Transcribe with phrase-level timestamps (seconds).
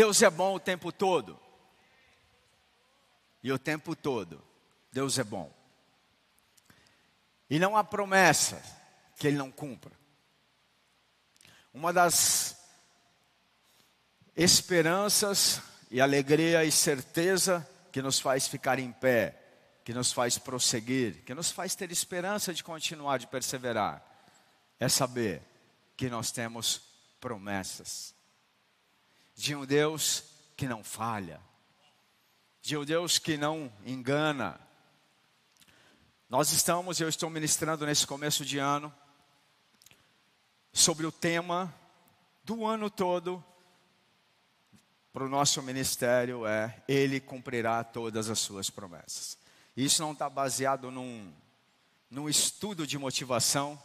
[0.00, 1.38] Deus é bom o tempo todo.
[3.42, 4.42] E o tempo todo,
[4.90, 5.54] Deus é bom.
[7.50, 8.62] E não há promessa
[9.18, 9.92] que Ele não cumpra.
[11.74, 12.56] Uma das
[14.34, 15.60] esperanças
[15.90, 19.38] e alegria e certeza que nos faz ficar em pé,
[19.84, 24.02] que nos faz prosseguir, que nos faz ter esperança de continuar, de perseverar,
[24.78, 25.42] é saber
[25.94, 26.80] que nós temos
[27.20, 28.18] promessas
[29.40, 30.22] de um Deus
[30.54, 31.40] que não falha,
[32.60, 34.60] de um Deus que não engana.
[36.28, 38.92] Nós estamos, eu estou ministrando nesse começo de ano,
[40.74, 41.74] sobre o tema
[42.44, 43.42] do ano todo
[45.10, 49.38] para o nosso ministério é Ele cumprirá todas as suas promessas.
[49.74, 51.32] Isso não está baseado num,
[52.10, 53.82] num estudo de motivação,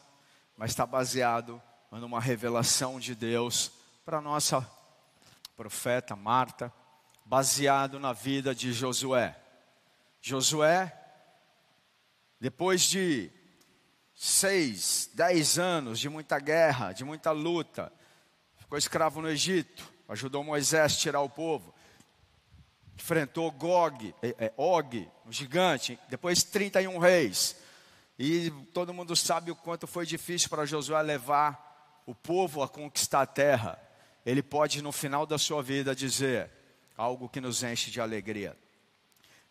[0.58, 3.72] mas está baseado numa revelação de Deus
[4.04, 4.75] para a nossa
[5.56, 6.72] profeta Marta,
[7.24, 9.36] baseado na vida de Josué.
[10.22, 10.94] Josué,
[12.40, 13.32] depois de
[14.14, 17.92] seis, dez anos de muita guerra, de muita luta,
[18.58, 21.74] ficou escravo no Egito, ajudou Moisés a tirar o povo,
[22.96, 27.56] enfrentou Gog, é, é, Og, um gigante, depois 31 reis.
[28.18, 33.22] E todo mundo sabe o quanto foi difícil para Josué levar o povo a conquistar
[33.22, 33.85] a terra
[34.26, 36.50] ele pode no final da sua vida dizer
[36.98, 38.58] algo que nos enche de alegria.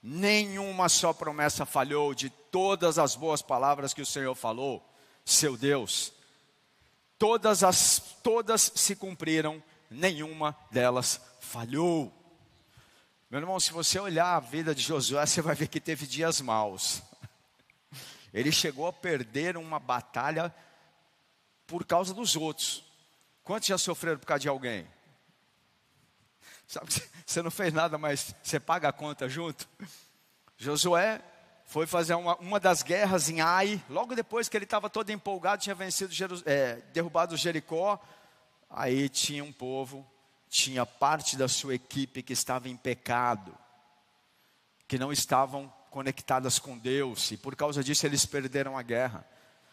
[0.02, 4.86] Nenhuma só promessa falhou de todas as boas palavras que o Senhor falou,
[5.24, 6.12] seu Deus.
[7.18, 12.12] Todas as todas se cumpriram, nenhuma delas falhou.
[13.30, 16.40] Meu irmão, se você olhar a vida de Josué, você vai ver que teve dias
[16.40, 17.02] maus.
[18.32, 20.54] Ele chegou a perder uma batalha
[21.66, 22.83] por causa dos outros.
[23.44, 24.86] Quantos já sofreram por causa de alguém?
[26.66, 26.90] Sabe
[27.26, 29.68] você não fez nada, mas você paga a conta junto?
[30.56, 31.20] Josué
[31.66, 35.62] foi fazer uma, uma das guerras em Ai, logo depois que ele estava todo empolgado,
[35.62, 36.12] tinha vencido,
[36.46, 38.02] é, derrubado Jericó.
[38.70, 40.06] Aí tinha um povo,
[40.48, 43.56] tinha parte da sua equipe que estava em pecado,
[44.88, 49.24] que não estavam conectadas com Deus, e por causa disso eles perderam a guerra.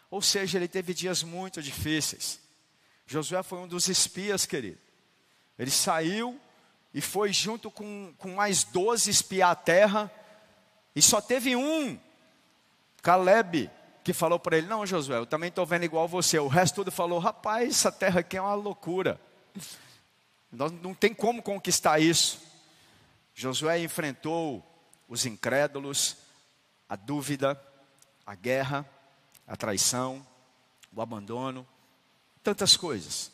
[0.10, 2.40] Ou seja, ele teve dias muito difíceis.
[3.12, 4.80] Josué foi um dos espias, querido.
[5.60, 6.40] Ele saiu
[6.94, 10.10] e foi junto com, com mais doze espiar a terra.
[10.96, 12.00] E só teve um,
[13.02, 13.70] Caleb,
[14.02, 16.40] que falou para ele: Não, Josué, eu também estou vendo igual você.
[16.40, 19.20] O resto tudo falou: Rapaz, essa terra aqui é uma loucura.
[20.50, 22.42] Nós não tem como conquistar isso.
[23.36, 24.66] Josué enfrentou
[25.10, 26.16] os incrédulos,
[26.88, 27.62] a dúvida,
[28.26, 28.90] a guerra,
[29.46, 30.26] a traição,
[30.96, 31.68] o abandono
[32.44, 33.32] tantas coisas.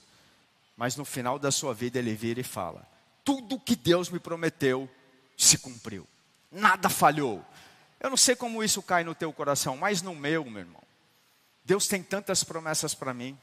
[0.76, 2.88] Mas no final da sua vida ele vira e fala:
[3.24, 4.90] tudo que Deus me prometeu
[5.36, 6.08] se cumpriu.
[6.52, 7.44] Nada falhou.
[8.00, 10.84] Eu não sei como isso cai no teu coração, mas no meu, meu irmão.
[11.66, 13.38] Deus tem tantas promessas para mim.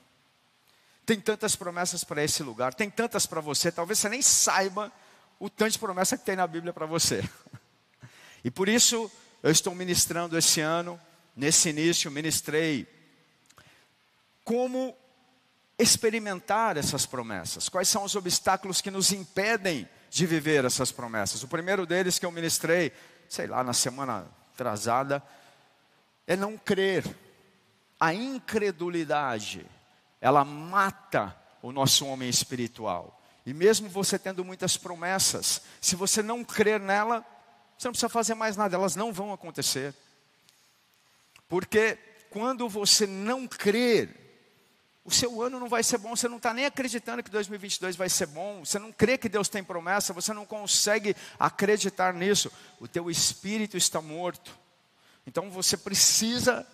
[1.04, 4.90] Tem tantas promessas para esse lugar, tem tantas para você, talvez você nem saiba
[5.38, 7.22] o tanto de promessa que tem na Bíblia para você.
[8.42, 9.10] E por isso
[9.42, 10.98] eu estou ministrando esse ano,
[11.36, 12.86] nesse início, ministrei
[14.42, 14.96] como
[15.78, 17.68] experimentar essas promessas?
[17.68, 21.42] Quais são os obstáculos que nos impedem de viver essas promessas?
[21.42, 22.92] O primeiro deles que eu ministrei,
[23.28, 25.22] sei lá, na semana atrasada,
[26.26, 27.04] é não crer.
[27.98, 29.66] A incredulidade,
[30.20, 33.20] ela mata o nosso homem espiritual.
[33.46, 37.24] E mesmo você tendo muitas promessas, se você não crer nela,
[37.76, 39.94] você não precisa fazer mais nada, elas não vão acontecer.
[41.48, 41.98] Porque
[42.30, 44.23] quando você não crer
[45.04, 48.08] o seu ano não vai ser bom, você não está nem acreditando que 2022 vai
[48.08, 52.50] ser bom, você não crê que Deus tem promessa, você não consegue acreditar nisso,
[52.80, 54.58] o teu espírito está morto.
[55.26, 56.66] Então você precisa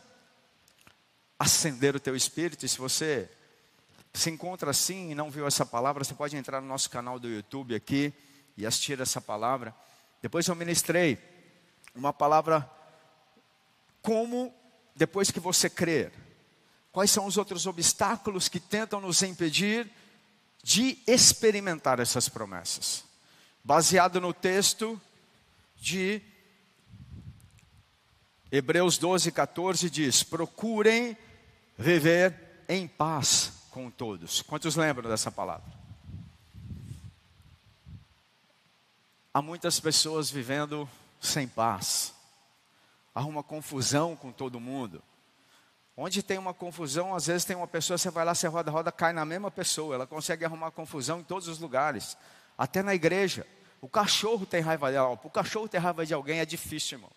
[1.36, 3.28] acender o teu espírito, e se você
[4.12, 7.28] se encontra assim e não viu essa palavra, você pode entrar no nosso canal do
[7.28, 8.12] YouTube aqui
[8.56, 9.74] e assistir essa palavra.
[10.22, 11.18] Depois eu ministrei
[11.94, 12.68] uma palavra
[14.02, 14.54] como
[14.94, 16.12] depois que você crer,
[16.92, 19.88] Quais são os outros obstáculos que tentam nos impedir
[20.62, 23.04] de experimentar essas promessas?
[23.62, 25.00] Baseado no texto
[25.76, 26.20] de
[28.50, 31.16] Hebreus 12, 14 diz: Procurem
[31.78, 34.42] viver em paz com todos.
[34.42, 35.80] Quantos lembram dessa palavra?
[39.32, 40.88] Há muitas pessoas vivendo
[41.20, 42.12] sem paz,
[43.14, 45.00] há uma confusão com todo mundo.
[46.02, 48.90] Onde tem uma confusão, às vezes tem uma pessoa, você vai lá, você roda, roda,
[48.90, 49.96] cai na mesma pessoa.
[49.96, 52.16] Ela consegue arrumar confusão em todos os lugares.
[52.56, 53.46] até na igreja.
[53.82, 55.10] O cachorro tem raiva dela.
[55.22, 57.10] O cachorro ter raiva de alguém é difícil, irmão.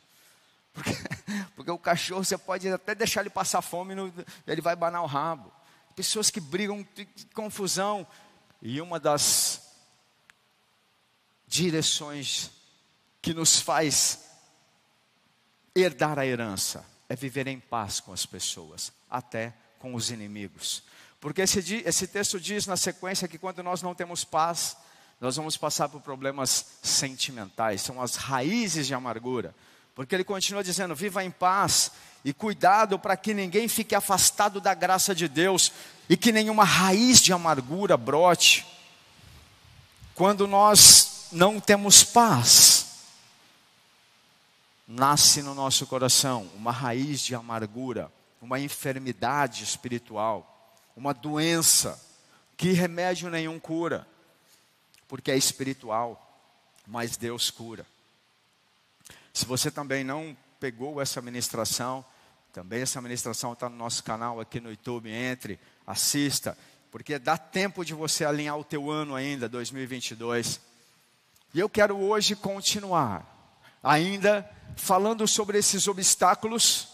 [0.74, 0.92] Porque,
[1.56, 4.14] porque o cachorro você pode até deixar ele passar fome, no,
[4.46, 5.50] ele vai banar o rabo.
[5.96, 6.86] Pessoas que brigam,
[7.34, 8.06] confusão.
[8.62, 9.62] E uma das
[11.48, 12.52] direções
[13.22, 14.26] que nos faz
[15.74, 20.84] herdar a herança é viver em paz com as pessoas, até com os inimigos.
[21.22, 24.76] Porque esse, esse texto diz na sequência que quando nós não temos paz,
[25.22, 29.54] nós vamos passar por problemas sentimentais, são as raízes de amargura.
[29.94, 31.92] Porque ele continua dizendo: viva em paz
[32.26, 35.72] e cuidado para que ninguém fique afastado da graça de Deus
[36.10, 38.66] e que nenhuma raiz de amargura brote.
[40.16, 42.73] Quando nós não temos paz,
[44.88, 52.00] nasce no nosso coração uma raiz de amargura, uma enfermidade espiritual, uma doença
[52.58, 54.08] que remédio nenhum cura,
[55.08, 56.20] porque é espiritual,
[56.86, 57.86] mas Deus cura.
[59.34, 62.06] Se você também não pegou essa ministração,
[62.52, 66.58] também essa ministração está no nosso canal aqui no YouTube, entre, assista,
[66.92, 70.62] porque dá tempo de você alinhar o teu ano ainda, 2022.
[71.54, 73.33] E eu quero hoje continuar,
[73.84, 76.88] ainda falando sobre esses obstáculos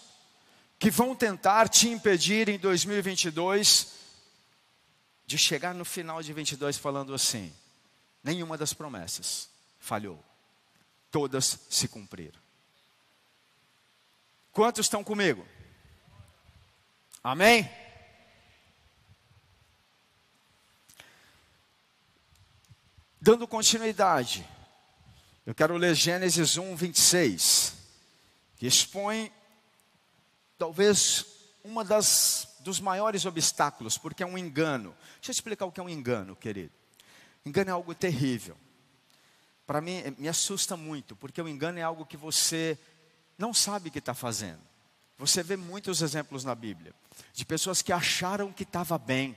[0.77, 3.93] que vão tentar te impedir em 2022
[5.25, 7.53] de chegar no final de 22 falando assim:
[8.23, 9.49] nenhuma das promessas
[9.79, 10.21] falhou
[11.11, 12.39] todas se cumpriram.
[14.51, 15.45] Quantos estão comigo?
[17.23, 17.69] Amém?
[23.21, 24.47] Dando continuidade,
[25.49, 27.73] eu quero ler Gênesis 1, 26,
[28.55, 29.31] que expõe
[30.59, 31.25] talvez
[31.63, 34.95] uma das dos maiores obstáculos, porque é um engano.
[35.15, 36.71] Deixa eu explicar o que é um engano, querido.
[37.43, 38.55] Engano é algo terrível
[39.65, 42.77] para mim, me assusta muito, porque o engano é algo que você
[43.35, 44.61] não sabe que está fazendo.
[45.17, 46.93] Você vê muitos exemplos na Bíblia
[47.33, 49.35] de pessoas que acharam que estava bem.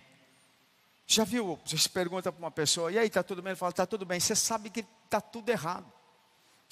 [1.06, 1.58] Já viu?
[1.64, 3.52] Você se pergunta para uma pessoa, e aí, está tudo bem?
[3.52, 4.20] Ele fala, está tudo bem.
[4.20, 5.90] Você sabe que está tudo errado.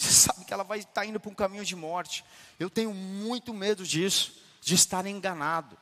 [0.01, 2.25] Você sabe que ela vai estar tá indo para um caminho de morte.
[2.59, 4.33] Eu tenho muito medo disso,
[4.63, 5.77] de estar enganado.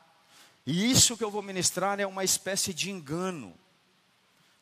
[0.66, 3.54] E isso que eu vou ministrar é uma espécie de engano.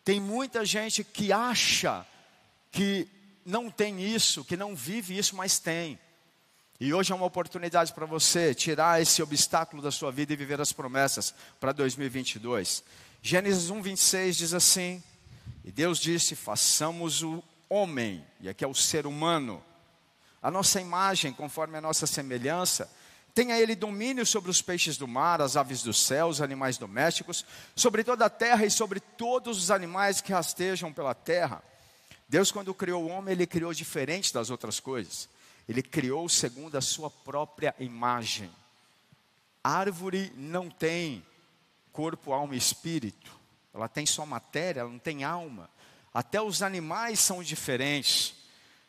[0.05, 2.07] Tem muita gente que acha
[2.71, 3.09] que
[3.47, 5.99] não tem isso, que não vive isso, mas tem.
[6.79, 10.61] E hoje é uma oportunidade para você tirar esse obstáculo da sua vida e viver
[10.61, 12.85] as promessas para 2022.
[13.23, 15.03] Gênesis 1, 26 diz assim:
[15.65, 19.63] E Deus disse: façamos o homem, e aqui é o ser humano,
[20.43, 22.91] a nossa imagem, conforme a nossa semelhança,
[23.35, 27.45] tenha ele domínio sobre os peixes do mar, as aves do céu, os animais domésticos,
[27.75, 31.63] sobre toda a terra e sobre todos os animais que rastejam pela terra.
[32.29, 35.29] Deus, quando criou o homem, ele criou diferente das outras coisas.
[35.69, 38.51] Ele criou segundo a sua própria imagem.
[39.63, 41.25] Árvore não tem
[41.93, 43.33] corpo, alma e espírito.
[43.75, 45.69] Ela tem só matéria, ela não tem alma.
[46.17, 48.35] Até os animais são diferentes.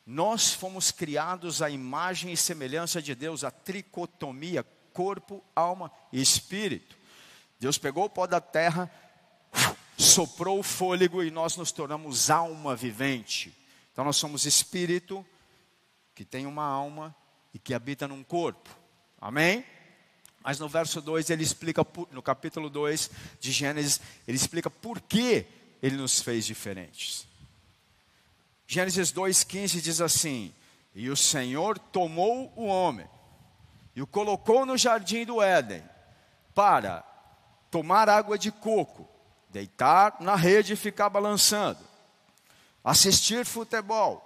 [0.06, 6.96] Nós fomos criados à imagem e semelhança de Deus, a tricotomia, corpo, alma e espírito.
[7.60, 8.90] Deus pegou o pó da terra,
[9.98, 13.54] soprou o fôlego e nós nos tornamos alma vivente.
[13.92, 15.26] Então nós somos espírito
[16.16, 17.14] que tem uma alma
[17.54, 18.70] e que habita num corpo.
[19.20, 19.66] Amém?
[20.42, 25.46] Mas no verso 2 ele explica, no capítulo 2 de Gênesis, ele explica por que
[25.82, 27.28] ele nos fez diferentes.
[28.66, 30.54] Gênesis 2,15 diz assim:
[30.94, 33.08] E o Senhor tomou o homem
[33.96, 35.84] e o colocou no jardim do Éden
[36.54, 37.04] para
[37.72, 39.10] tomar água de coco
[39.50, 41.80] deitar na rede e ficar balançando,
[42.84, 44.24] assistir futebol,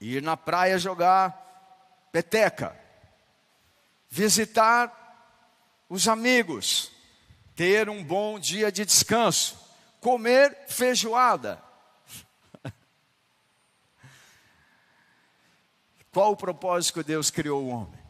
[0.00, 2.76] ir na praia jogar peteca,
[4.08, 4.96] visitar
[5.88, 6.90] os amigos,
[7.54, 9.56] ter um bom dia de descanso,
[10.00, 11.62] comer feijoada.
[16.12, 18.00] Qual o propósito que Deus criou o homem?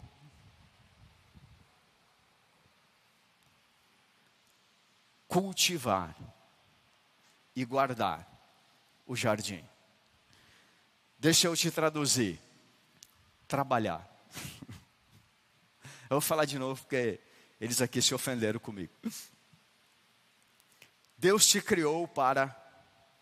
[5.30, 6.16] cultivar
[7.54, 8.28] e guardar
[9.06, 9.64] o jardim.
[11.16, 12.40] Deixa eu te traduzir.
[13.46, 14.04] Trabalhar.
[16.10, 17.20] Eu vou falar de novo porque
[17.60, 18.92] eles aqui se ofenderam comigo.
[21.20, 22.48] Deus te criou para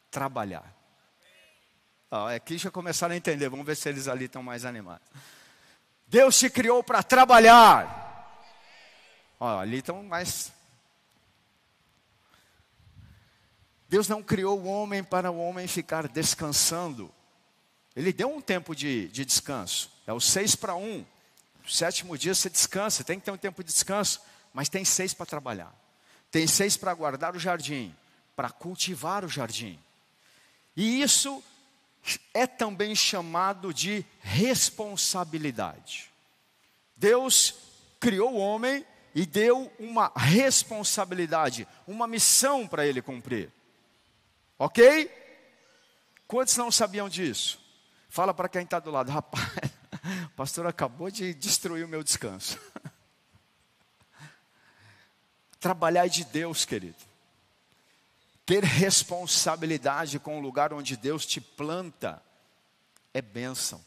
[0.09, 0.73] trabalhar.
[2.09, 5.07] Ó, aqui já começaram a entender, vamos ver se eles ali estão mais animados.
[6.07, 8.39] Deus te criou para trabalhar.
[9.41, 10.53] Ó, ali estão mais
[13.89, 17.13] Deus não criou o homem para o homem ficar descansando.
[17.97, 19.91] Ele deu um tempo de, de descanso.
[20.07, 21.05] É o seis para um.
[21.65, 24.21] No sétimo dia você descansa, tem que ter um tempo de descanso.
[24.53, 25.75] Mas tem seis para trabalhar.
[26.31, 27.95] Tem seis para guardar o jardim,
[28.37, 29.79] para cultivar o jardim.
[30.77, 31.43] E isso
[32.33, 36.11] é também chamado de responsabilidade.
[36.97, 37.55] Deus
[37.99, 43.51] criou o homem e deu uma responsabilidade, uma missão para ele cumprir.
[44.59, 45.11] Ok?
[46.27, 47.59] Quantos não sabiam disso?
[48.09, 49.45] Fala para quem está do lado, rapaz,
[50.27, 52.59] o pastor acabou de destruir o meu descanso.
[55.61, 56.97] Trabalhar de Deus, querido.
[58.47, 62.23] Ter responsabilidade com o lugar onde Deus te planta
[63.13, 63.85] é bênção.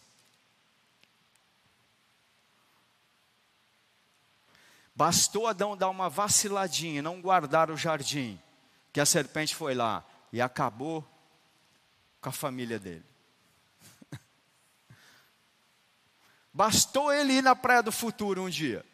[4.93, 8.39] Bastou Adão dar uma vaciladinha não guardar o jardim,
[8.93, 11.03] que a serpente foi lá e acabou
[12.19, 13.05] com a família dele.
[16.53, 18.85] Bastou ele ir na praia do futuro um dia.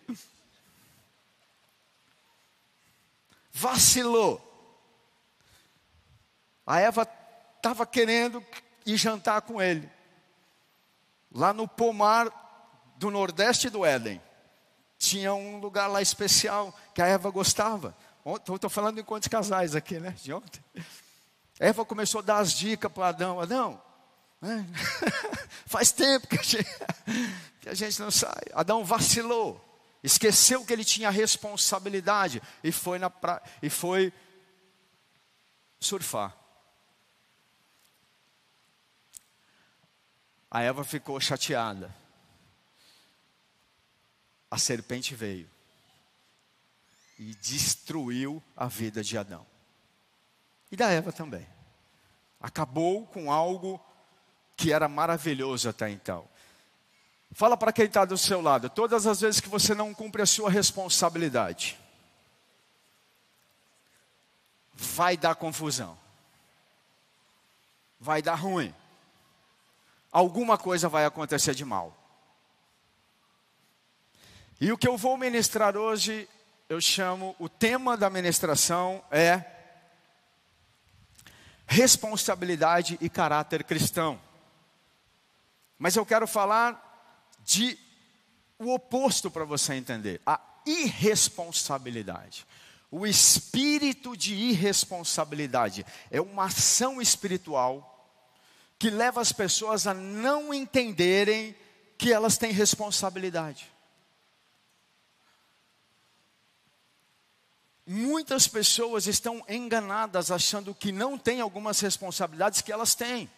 [3.58, 4.40] Vacilou.
[6.64, 7.08] A Eva
[7.56, 8.46] estava querendo
[8.86, 9.90] ir jantar com ele.
[11.32, 12.30] Lá no pomar
[12.98, 14.22] do nordeste do Éden.
[15.00, 17.98] Tinha um lugar lá especial que a Eva gostava.
[18.54, 20.12] Estou falando enquanto casais aqui, né?
[20.22, 20.64] De ontem.
[21.60, 23.40] Eva começou a dar as dicas para Adão.
[23.40, 23.82] Adão,
[24.40, 24.68] né?
[25.66, 26.70] faz tempo que a, gente,
[27.62, 28.44] que a gente não sai.
[28.54, 29.67] Adão vacilou.
[30.08, 33.44] Esqueceu que ele tinha responsabilidade e foi, na pra...
[33.62, 34.14] e foi
[35.82, 36.34] surfar.
[40.50, 41.94] A Eva ficou chateada.
[44.50, 45.50] A serpente veio
[47.20, 49.46] e destruiu a vida de Adão.
[50.72, 51.46] E da Eva também.
[52.40, 53.78] Acabou com algo
[54.56, 56.30] que era maravilhoso até então.
[57.38, 60.26] Fala para quem está do seu lado, todas as vezes que você não cumpre a
[60.26, 61.80] sua responsabilidade,
[64.74, 65.96] vai dar confusão,
[68.00, 68.74] vai dar ruim,
[70.12, 71.96] alguma coisa vai acontecer de mal.
[74.60, 76.28] E o que eu vou ministrar hoje,
[76.68, 79.46] eu chamo, o tema da ministração é
[81.68, 84.20] responsabilidade e caráter cristão.
[85.78, 86.87] Mas eu quero falar
[87.48, 87.80] de
[88.60, 92.46] o oposto para você entender, a irresponsabilidade.
[92.92, 97.94] O espírito de irresponsabilidade é uma ação espiritual
[98.78, 101.56] que leva as pessoas a não entenderem
[101.98, 103.72] que elas têm responsabilidade.
[107.86, 113.30] Muitas pessoas estão enganadas achando que não têm algumas responsabilidades que elas têm.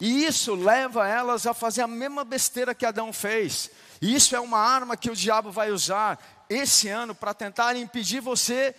[0.00, 3.70] E isso leva elas a fazer a mesma besteira que Adão fez.
[4.00, 8.20] E isso é uma arma que o diabo vai usar esse ano para tentar impedir
[8.20, 8.74] você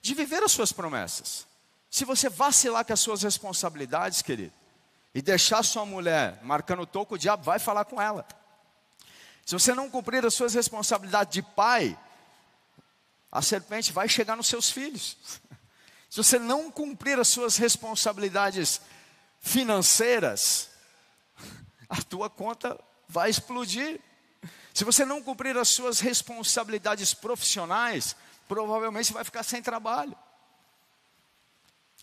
[0.00, 1.46] de viver as suas promessas.
[1.90, 4.52] Se você vacilar com as suas responsabilidades, querido,
[5.12, 8.24] e deixar sua mulher marcando o toco, o diabo vai falar com ela.
[9.44, 11.98] Se você não cumprir as suas responsabilidades de pai,
[13.32, 15.16] a serpente vai chegar nos seus filhos.
[16.08, 18.80] Se você não cumprir as suas responsabilidades
[19.40, 20.70] financeiras,
[21.88, 22.78] a tua conta
[23.08, 24.00] vai explodir.
[24.72, 28.14] Se você não cumprir as suas responsabilidades profissionais,
[28.46, 30.16] provavelmente você vai ficar sem trabalho.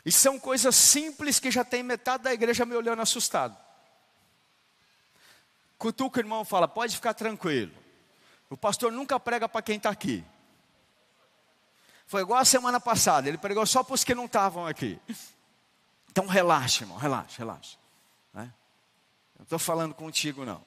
[0.04, 3.58] E são coisas simples que já tem metade da igreja me olhando assustado.
[5.78, 7.74] Cutuca o irmão fala: pode ficar tranquilo.
[8.50, 10.24] O pastor nunca prega para quem está aqui.
[12.06, 14.98] Foi igual a semana passada, ele pregou só para os que não estavam aqui.
[16.18, 17.78] Então relaxa, irmão, relaxa, relaxa.
[18.34, 18.52] Né?
[19.38, 20.66] Não estou falando contigo, não.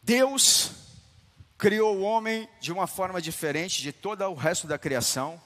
[0.00, 0.70] Deus
[1.58, 5.42] criou o homem de uma forma diferente de todo o resto da criação.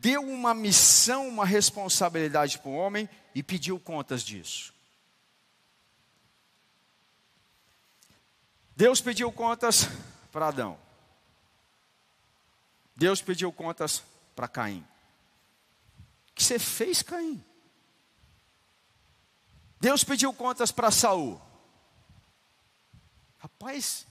[0.00, 4.74] Deu uma missão, uma responsabilidade para o homem e pediu contas disso.
[8.78, 9.88] Deus pediu contas
[10.30, 10.78] para Adão.
[12.94, 14.04] Deus pediu contas
[14.36, 14.86] para Caim.
[16.30, 17.44] O que você fez, Caim?
[19.80, 21.42] Deus pediu contas para Saul.
[23.38, 24.06] Rapaz,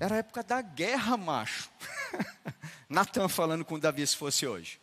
[0.00, 1.70] era a época da guerra, macho.
[2.90, 4.80] Natan falando com Davi se fosse hoje.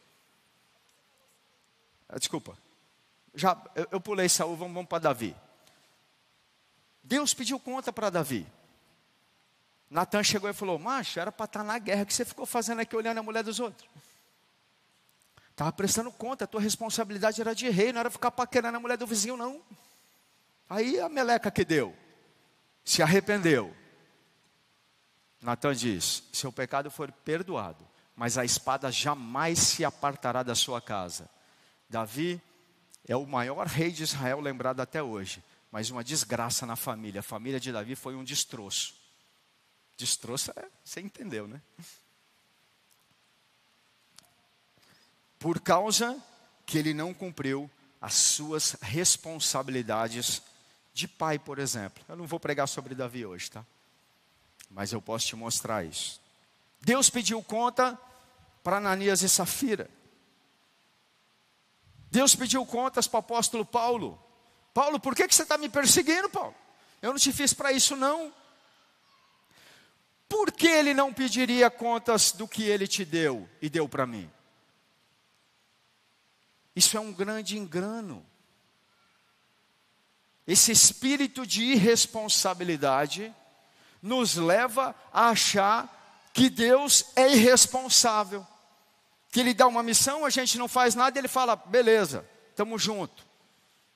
[2.08, 2.58] Ah, desculpa.
[3.34, 5.36] Já, eu, eu pulei Saul, vamos, vamos para Davi.
[7.06, 8.46] Deus pediu conta para Davi.
[9.90, 12.82] Natan chegou e falou: Macho, era para estar tá na guerra, que você ficou fazendo
[12.82, 13.88] aqui olhando a mulher dos outros?
[15.52, 18.98] Estava prestando conta, a tua responsabilidade era de rei, não era ficar paquerando a mulher
[18.98, 19.62] do vizinho, não.
[20.68, 21.96] Aí a meleca que deu,
[22.84, 23.74] se arrependeu.
[25.40, 31.30] Natan diz: Seu pecado foi perdoado, mas a espada jamais se apartará da sua casa.
[31.88, 32.42] Davi
[33.08, 35.44] é o maior rei de Israel lembrado até hoje,
[35.76, 37.20] mas uma desgraça na família.
[37.20, 38.94] A família de Davi foi um destroço.
[39.98, 41.62] Destroço é, você entendeu, né?
[45.38, 46.18] Por causa
[46.66, 50.42] que ele não cumpriu as suas responsabilidades
[50.94, 52.02] de pai, por exemplo.
[52.08, 53.66] Eu não vou pregar sobre Davi hoje, tá?
[54.70, 56.22] Mas eu posso te mostrar isso.
[56.80, 58.00] Deus pediu conta
[58.64, 59.90] para Ananias e Safira.
[62.10, 64.25] Deus pediu contas para o apóstolo Paulo.
[64.76, 66.54] Paulo, por que, que você está me perseguindo, Paulo?
[67.02, 68.34] Eu não te fiz para isso, não.
[70.28, 74.30] Por que ele não pediria contas do que ele te deu e deu para mim?
[76.76, 78.26] Isso é um grande engano.
[80.46, 83.34] Esse espírito de irresponsabilidade
[84.02, 88.46] nos leva a achar que Deus é irresponsável.
[89.32, 93.26] Que Ele dá uma missão, a gente não faz nada, Ele fala: beleza, estamos junto.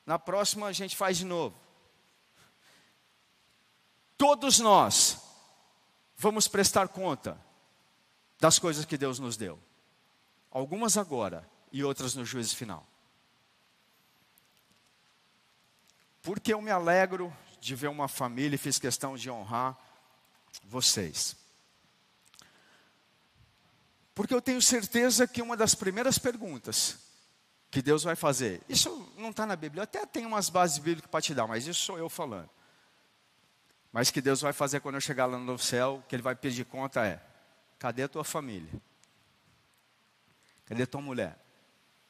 [0.10, 1.56] Na próxima a gente faz de novo.
[4.18, 5.20] Todos nós
[6.18, 7.40] vamos prestar conta
[8.40, 9.60] das coisas que Deus nos deu.
[10.50, 12.88] Algumas agora e outras no juízo final.
[16.24, 19.78] Porque eu me alegro de ver uma família e fiz questão de honrar
[20.64, 21.36] vocês.
[24.16, 27.09] Porque eu tenho certeza que uma das primeiras perguntas
[27.72, 31.10] que Deus vai fazer, isso não está na Bíblia, eu até tenho umas bases bíblicas
[31.10, 32.50] para te dar, mas isso sou eu falando.
[33.92, 36.66] Mas que Deus vai fazer quando eu chegar lá no céu, que Ele vai pedir
[36.66, 37.22] conta é:
[37.78, 38.72] cadê a tua família?
[40.66, 41.38] Cadê tua mulher?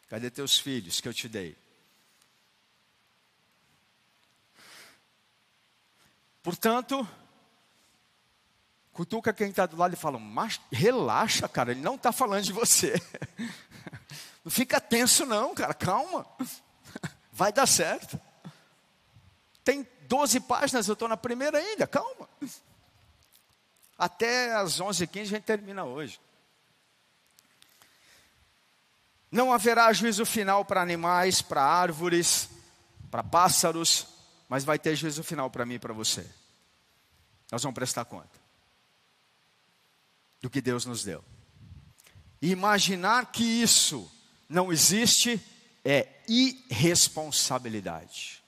[0.10, 1.56] Cadê teus filhos que eu te dei?
[6.42, 7.08] Portanto,
[8.92, 10.20] cutuca quem está do lado e fala,
[10.72, 12.96] relaxa, cara, ele não está falando de você.
[14.44, 16.26] Não fica tenso não, cara, calma.
[17.32, 18.20] Vai dar certo.
[19.64, 22.28] Tem 12 páginas, eu estou na primeira ainda, calma.
[23.98, 26.20] Até as 11h15 a gente termina hoje.
[29.32, 32.50] Não haverá juízo final para animais, para árvores,
[33.12, 34.08] para pássaros,
[34.48, 36.26] mas vai ter juízo final para mim e para você.
[37.52, 38.40] Nós vamos prestar conta
[40.42, 41.24] do que Deus nos deu.
[42.42, 44.10] E imaginar que isso
[44.50, 45.40] não existe
[45.86, 48.44] é irresponsabilidade.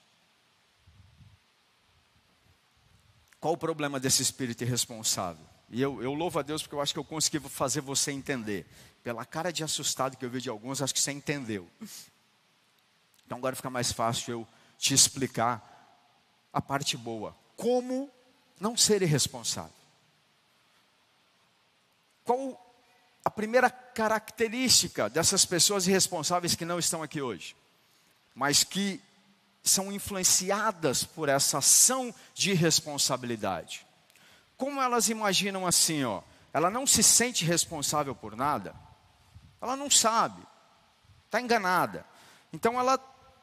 [3.39, 5.45] Qual o problema desse espírito irresponsável?
[5.69, 8.67] E eu, eu louvo a Deus porque eu acho que eu consegui fazer você entender.
[9.03, 11.67] Pela cara de assustado que eu vi de alguns, acho que você entendeu.
[13.25, 15.67] Então agora fica mais fácil eu te explicar
[16.51, 17.35] a parte boa.
[17.55, 18.09] Como
[18.59, 19.71] não ser irresponsável?
[22.23, 22.60] Qual
[23.23, 27.55] a primeira característica dessas pessoas irresponsáveis que não estão aqui hoje,
[28.33, 29.01] mas que
[29.63, 33.85] são influenciadas por essa ação de irresponsabilidade?
[34.57, 36.21] Como elas imaginam assim, ó?
[36.53, 38.75] Ela não se sente responsável por nada,
[39.61, 40.41] ela não sabe,
[41.25, 42.05] está enganada.
[42.51, 42.97] Então ela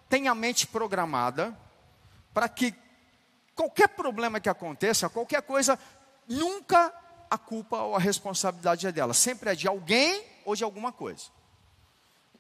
[0.09, 1.57] tem a mente programada
[2.35, 2.75] para que
[3.55, 5.79] qualquer problema que aconteça, qualquer coisa,
[6.29, 6.93] nunca
[7.31, 11.25] a culpa ou a responsabilidade é dela, sempre é de alguém ou de alguma coisa.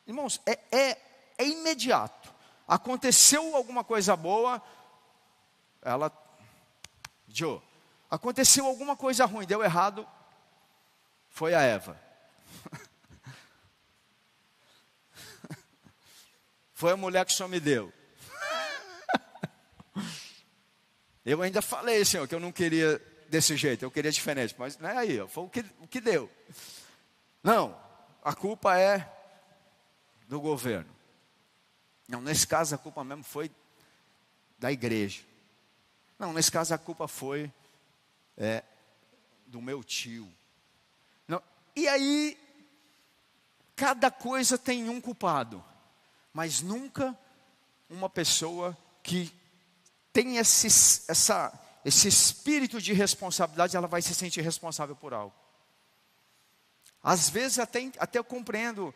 [0.06, 0.98] Irmãos, é, é,
[1.36, 2.32] é imediato.
[2.66, 4.62] Aconteceu alguma coisa boa,
[5.82, 6.12] ela,
[7.28, 7.60] Joe,
[8.10, 10.06] aconteceu alguma coisa ruim, deu errado,
[11.28, 12.00] foi a Eva.
[16.72, 17.92] Foi a mulher que só me deu.
[21.26, 24.88] Eu ainda falei, Senhor, que eu não queria desse jeito, eu queria diferente, mas não
[24.88, 26.30] é aí, foi o que, o que deu.
[27.42, 27.78] Não,
[28.22, 29.10] a culpa é
[30.26, 30.90] do governo.
[32.08, 33.50] Não, nesse caso a culpa mesmo foi
[34.58, 35.22] da igreja.
[36.18, 37.52] Não, nesse caso a culpa foi
[38.36, 38.64] é,
[39.46, 40.28] do meu tio.
[41.26, 41.42] Não,
[41.76, 42.38] e aí,
[43.76, 45.62] cada coisa tem um culpado
[46.38, 47.18] mas nunca
[47.90, 49.34] uma pessoa que
[50.12, 50.68] tem esse,
[51.08, 51.52] essa,
[51.84, 55.34] esse espírito de responsabilidade, ela vai se sentir responsável por algo.
[57.02, 58.94] Às vezes até, até eu compreendo,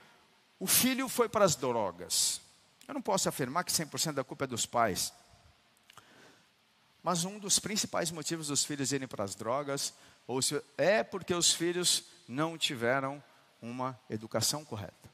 [0.58, 2.40] o filho foi para as drogas.
[2.86, 5.12] Eu não posso afirmar que 100% da culpa é dos pais.
[7.02, 9.92] Mas um dos principais motivos dos filhos irem para as drogas
[10.26, 13.22] ou se é porque os filhos não tiveram
[13.60, 15.10] uma educação correta.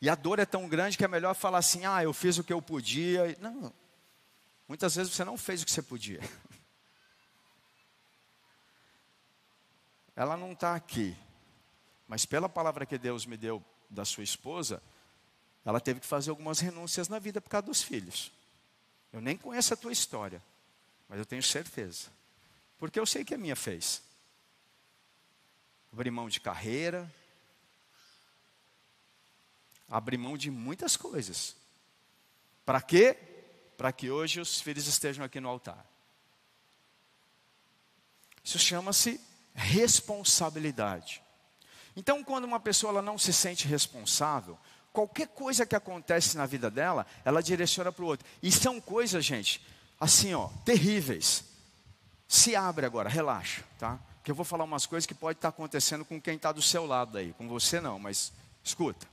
[0.00, 2.44] E a dor é tão grande que é melhor falar assim: ah, eu fiz o
[2.44, 3.36] que eu podia.
[3.40, 3.72] Não,
[4.70, 6.20] muitas vezes você não fez o que você podia.
[10.14, 11.16] Ela não está aqui,
[12.06, 14.80] mas pela palavra que Deus me deu da sua esposa,
[15.64, 18.30] ela teve que fazer algumas renúncias na vida por causa dos filhos.
[19.12, 20.40] Eu nem conheço a tua história,
[21.08, 22.08] mas eu tenho certeza.
[22.78, 24.00] Porque eu sei que a minha fez.
[25.92, 27.12] Abrir mão de carreira,
[29.88, 31.56] abrir mão de muitas coisas.
[32.64, 33.29] Para quê?
[33.80, 35.86] Para que hoje os filhos estejam aqui no altar.
[38.44, 39.18] Isso chama-se
[39.54, 41.22] responsabilidade.
[41.96, 44.58] Então, quando uma pessoa ela não se sente responsável,
[44.92, 48.28] qualquer coisa que acontece na vida dela, ela direciona para o outro.
[48.42, 49.66] E são coisas, gente,
[49.98, 51.44] assim, ó, terríveis.
[52.28, 53.98] Se abre agora, relaxa, tá?
[54.16, 56.84] Porque eu vou falar umas coisas que pode estar acontecendo com quem está do seu
[56.84, 58.30] lado aí, com você não, mas
[58.62, 59.08] escuta.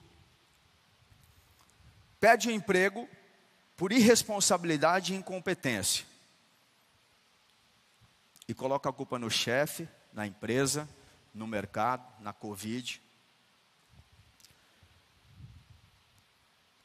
[2.19, 3.07] Pede um emprego
[3.77, 6.03] por irresponsabilidade e incompetência.
[8.47, 10.89] E coloca a culpa no chefe, na empresa,
[11.33, 12.99] no mercado, na Covid.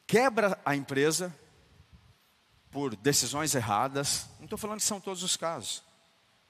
[0.06, 1.34] Quebra a empresa
[2.70, 4.26] por decisões erradas.
[4.38, 5.82] Não estou falando que são todos os casos,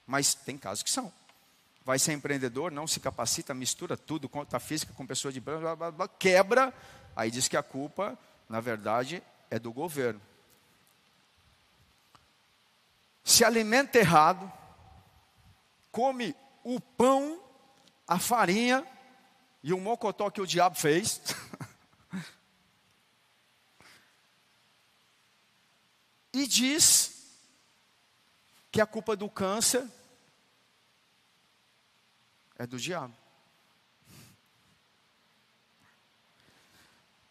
[0.05, 1.11] mas tem casos que são.
[1.85, 6.73] Vai ser empreendedor, não se capacita, mistura tudo, conta física com pessoa de blá, quebra,
[7.15, 8.17] aí diz que a culpa,
[8.49, 10.32] na verdade, é do governo.
[13.23, 14.51] Se alimenta errado,
[15.91, 17.41] come o pão,
[18.07, 18.85] a farinha
[19.61, 21.21] e o mocotó que o diabo fez.
[26.33, 27.13] e diz
[28.71, 29.87] que a culpa do câncer
[32.57, 33.15] é do diabo.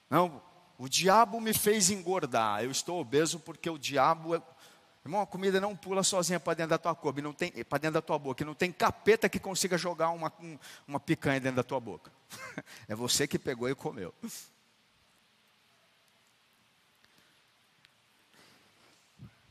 [0.09, 0.43] Não,
[0.79, 2.63] o diabo me fez engordar.
[2.63, 4.43] Eu estou obeso porque o diabo é,
[5.05, 7.95] Irmão, a comida não pula sozinha para dentro da tua boca, não tem para dentro
[7.95, 10.33] da tua boca, não tem capeta que consiga jogar uma,
[10.87, 12.13] uma picanha dentro da tua boca.
[12.89, 14.15] É você que pegou e comeu.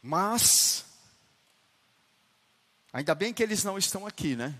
[0.01, 0.85] Mas
[2.93, 4.57] ainda bem que eles não estão aqui, né?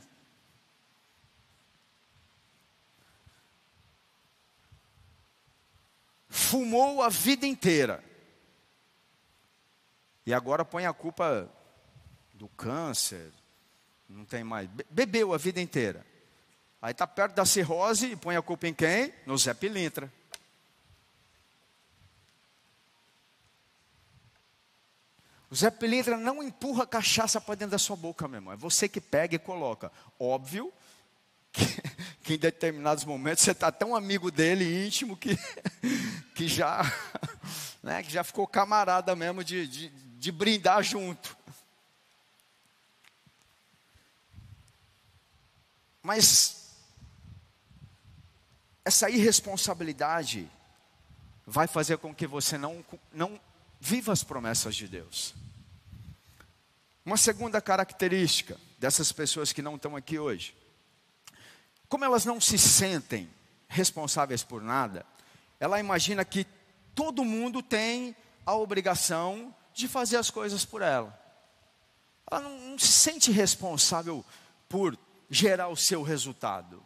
[6.29, 8.10] Fumou a vida inteira.
[10.25, 11.49] E agora põe a culpa
[12.33, 13.31] do câncer,
[14.09, 14.69] não tem mais.
[14.89, 16.05] Bebeu a vida inteira.
[16.81, 19.13] Aí está perto da cirrose e põe a culpa em quem?
[19.25, 20.11] No Zé Pilintra.
[25.51, 28.53] O Zé Pilintra não empurra cachaça para dentro da sua boca, meu irmão.
[28.53, 29.91] É você que pega e coloca.
[30.17, 30.73] Óbvio
[31.51, 31.65] que,
[32.23, 35.37] que em determinados momentos você está tão amigo dele, íntimo, que,
[36.33, 36.81] que, já,
[37.83, 39.89] né, que já ficou camarada mesmo de, de
[40.21, 41.35] de brindar junto.
[46.03, 46.75] Mas
[48.85, 50.47] essa irresponsabilidade
[51.43, 53.41] vai fazer com que você não, não
[53.79, 55.33] viva as promessas de Deus.
[57.03, 60.55] Uma segunda característica dessas pessoas que não estão aqui hoje,
[61.89, 63.27] como elas não se sentem
[63.67, 65.03] responsáveis por nada,
[65.59, 66.45] ela imagina que
[66.93, 71.17] todo mundo tem a obrigação de fazer as coisas por ela.
[72.29, 74.25] Ela não, não se sente responsável
[74.67, 74.97] por
[75.29, 76.85] gerar o seu resultado.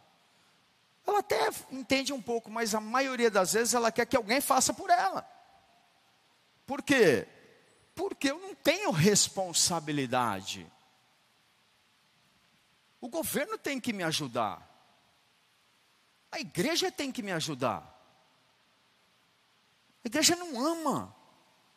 [1.06, 4.74] Ela até entende um pouco, mas a maioria das vezes ela quer que alguém faça
[4.74, 5.26] por ela.
[6.66, 7.28] Por quê?
[7.94, 10.70] Porque eu não tenho responsabilidade.
[13.00, 14.68] O governo tem que me ajudar.
[16.30, 17.94] A igreja tem que me ajudar.
[20.04, 21.15] A igreja não ama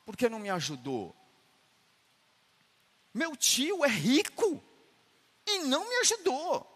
[0.10, 1.16] porque não me ajudou?
[3.14, 4.60] Meu tio é rico
[5.46, 6.68] e não me ajudou.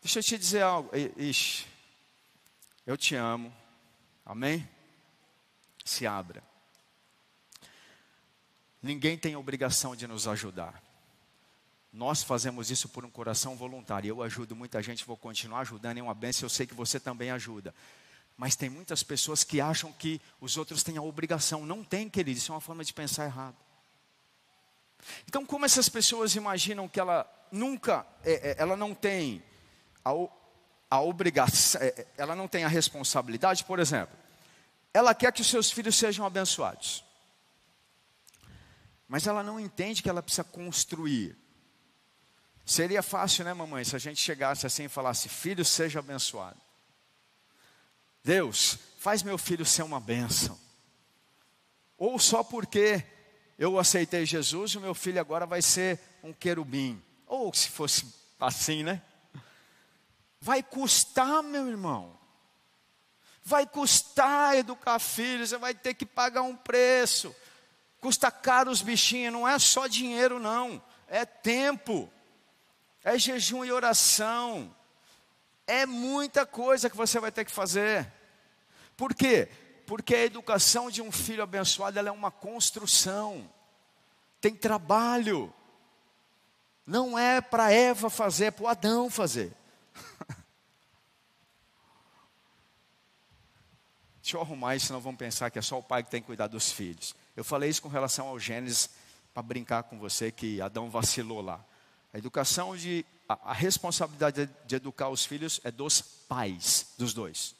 [0.00, 0.90] Deixa eu te dizer algo.
[1.18, 1.66] Ixi,
[2.86, 3.54] eu te amo.
[4.24, 4.66] Amém?
[5.84, 6.42] Se abra.
[8.80, 10.82] Ninguém tem obrigação de nos ajudar.
[11.92, 14.08] Nós fazemos isso por um coração voluntário.
[14.08, 15.98] Eu ajudo muita gente, vou continuar ajudando.
[15.98, 17.74] É uma bênção, eu sei que você também ajuda.
[18.36, 21.64] Mas tem muitas pessoas que acham que os outros têm a obrigação.
[21.64, 23.56] Não tem, querido, isso é uma forma de pensar errado.
[25.28, 29.42] Então, como essas pessoas imaginam que ela nunca, é, é, ela não tem
[30.04, 30.10] a,
[30.90, 34.16] a obrigação, é, ela não tem a responsabilidade, por exemplo,
[34.92, 37.04] ela quer que os seus filhos sejam abençoados.
[39.06, 41.36] Mas ela não entende que ela precisa construir.
[42.64, 46.63] Seria fácil, né, mamãe, se a gente chegasse assim e falasse: Filho, seja abençoado.
[48.24, 50.58] Deus, faz meu filho ser uma bênção.
[51.98, 53.04] Ou só porque
[53.58, 57.02] eu aceitei Jesus, o meu filho agora vai ser um querubim.
[57.26, 58.06] Ou se fosse
[58.40, 59.02] assim, né?
[60.40, 62.18] Vai custar, meu irmão.
[63.42, 67.34] Vai custar educar filhos, você vai ter que pagar um preço.
[68.00, 70.82] Custa caro os bichinhos, não é só dinheiro, não.
[71.06, 72.10] É tempo,
[73.02, 74.74] é jejum e oração.
[75.66, 78.10] É muita coisa que você vai ter que fazer.
[78.96, 79.48] Por quê?
[79.86, 83.50] Porque a educação de um filho abençoado é uma construção.
[84.40, 85.52] Tem trabalho.
[86.86, 89.52] Não é para Eva fazer, é para o Adão fazer.
[94.20, 96.26] Deixa eu arrumar isso, senão vão pensar que é só o pai que tem que
[96.26, 97.14] cuidar dos filhos.
[97.34, 98.90] Eu falei isso com relação ao Gênesis,
[99.32, 101.64] para brincar com você que Adão vacilou lá.
[102.14, 103.04] A educação de.
[103.28, 107.56] A, a responsabilidade de, de educar os filhos é dos pais, dos dois.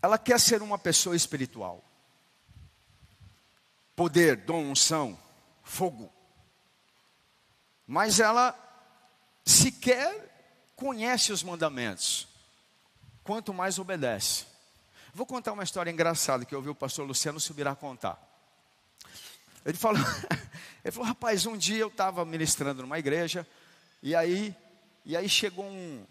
[0.00, 1.82] Ela quer ser uma pessoa espiritual.
[3.96, 5.18] Poder, dom, unção,
[5.64, 6.12] fogo.
[7.84, 8.54] Mas ela
[9.44, 12.28] sequer conhece os mandamentos,
[13.24, 14.46] quanto mais obedece.
[15.12, 18.27] Vou contar uma história engraçada que eu ouvi o pastor Luciano Subirá contar.
[19.64, 20.00] Ele falou,
[20.84, 23.46] ele falou, rapaz, um dia eu estava ministrando numa igreja,
[24.02, 24.54] e aí,
[25.04, 26.04] e aí chegou um.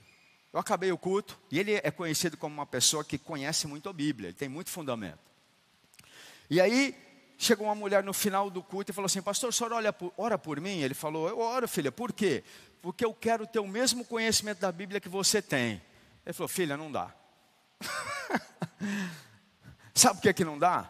[0.53, 3.93] Eu acabei o culto, e ele é conhecido como uma pessoa que conhece muito a
[3.93, 5.19] Bíblia, ele tem muito fundamento.
[6.49, 6.95] E aí
[7.37, 10.13] chegou uma mulher no final do culto e falou assim: Pastor, o senhor olha por,
[10.17, 10.79] ora por mim?
[10.79, 12.43] Ele falou: Eu oro, filha, por quê?
[12.81, 15.81] porque eu quero ter o mesmo conhecimento da Bíblia que você tem.
[16.25, 17.13] Ele falou, filha, não dá.
[19.93, 20.89] Sabe por que, que não dá?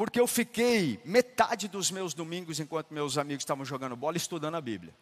[0.00, 4.60] Porque eu fiquei metade dos meus domingos, enquanto meus amigos estavam jogando bola, estudando a
[4.62, 4.94] Bíblia.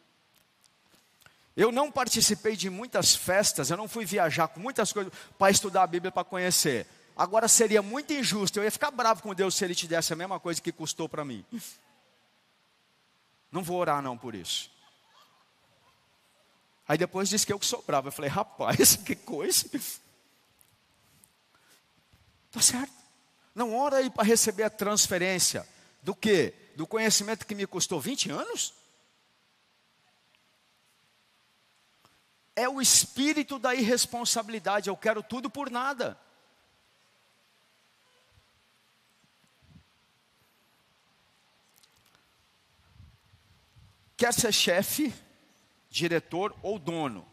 [1.56, 5.84] Eu não participei de muitas festas, eu não fui viajar com muitas coisas para estudar
[5.84, 6.84] a Bíblia, para conhecer.
[7.16, 10.16] Agora seria muito injusto, eu ia ficar bravo com Deus se Ele te desse a
[10.16, 11.46] mesma coisa que custou para mim.
[13.52, 14.68] Não vou orar não por isso.
[16.88, 18.08] Aí depois disse que eu que sobrava.
[18.08, 19.64] Eu falei, rapaz, que coisa.
[22.50, 22.97] Tá certo.
[23.59, 25.66] Não ora aí para receber a transferência.
[26.01, 26.55] Do que?
[26.77, 28.73] Do conhecimento que me custou 20 anos?
[32.55, 34.88] É o espírito da irresponsabilidade.
[34.88, 36.16] Eu quero tudo por nada.
[44.16, 45.12] Quer ser chefe?
[45.90, 47.27] diretor ou dono.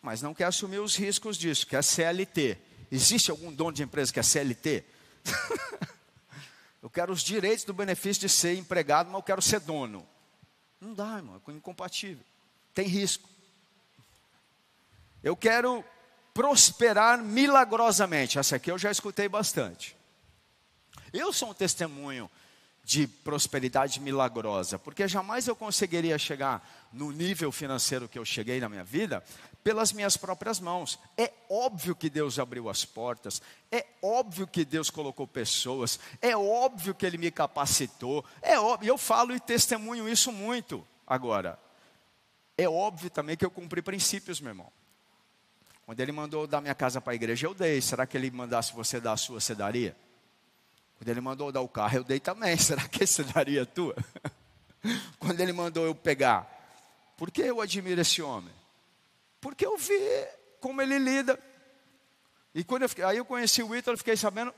[0.00, 2.71] Mas não quer assumir os riscos disso, quer CLT.
[2.92, 4.84] Existe algum dono de empresa que é CLT?
[6.82, 10.06] eu quero os direitos do benefício de ser empregado, mas eu quero ser dono.
[10.78, 12.22] Não dá, irmão, é incompatível.
[12.74, 13.26] Tem risco.
[15.22, 15.82] Eu quero
[16.34, 18.38] prosperar milagrosamente.
[18.38, 19.96] Essa aqui eu já escutei bastante.
[21.14, 22.30] Eu sou um testemunho
[22.84, 28.68] de prosperidade milagrosa, porque jamais eu conseguiria chegar no nível financeiro que eu cheguei na
[28.68, 29.22] minha vida
[29.62, 30.98] pelas minhas próprias mãos.
[31.16, 33.40] É óbvio que Deus abriu as portas,
[33.70, 38.98] é óbvio que Deus colocou pessoas, é óbvio que Ele me capacitou, é óbvio, eu
[38.98, 40.86] falo e testemunho isso muito.
[41.06, 41.58] Agora,
[42.58, 44.72] é óbvio também que eu cumpri princípios, meu irmão.
[45.86, 47.80] Quando Ele mandou dar minha casa para a igreja, eu dei.
[47.80, 49.96] Será que Ele mandasse você dar a sua, você daria?
[51.02, 52.56] Quando ele mandou dar o carro, eu dei também.
[52.62, 53.96] Será que você daria tua?
[55.18, 56.48] Quando ele mandou eu pegar.
[57.16, 58.54] Por que eu admiro esse homem?
[59.40, 59.98] Porque eu vi
[60.60, 61.36] como ele lida.
[62.54, 64.54] E quando eu fiquei, aí eu conheci o Ítalo, fiquei sabendo.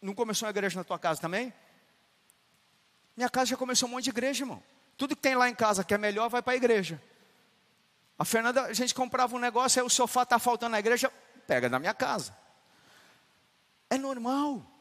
[0.00, 1.52] Não começou uma igreja na tua casa também?
[3.14, 4.62] Minha casa já começou um monte de igreja, irmão.
[4.96, 7.02] Tudo que tem lá em casa que é melhor vai para a igreja.
[8.18, 11.12] A Fernanda, a gente comprava um negócio, aí o sofá está faltando na igreja,
[11.46, 12.34] pega na minha casa.
[13.90, 14.71] É normal.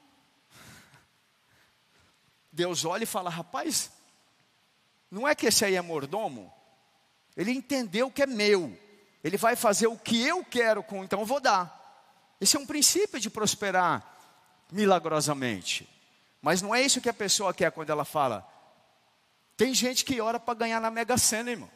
[2.51, 3.91] Deus olha e fala: rapaz,
[5.09, 6.51] não é que esse aí é mordomo?
[7.35, 8.77] Ele entendeu que é meu.
[9.23, 11.79] Ele vai fazer o que eu quero com, então eu vou dar.
[12.39, 14.03] Esse é um princípio de prosperar
[14.71, 15.87] milagrosamente.
[16.41, 18.47] Mas não é isso que a pessoa quer quando ela fala.
[19.55, 21.69] Tem gente que ora para ganhar na Mega Sena, irmão.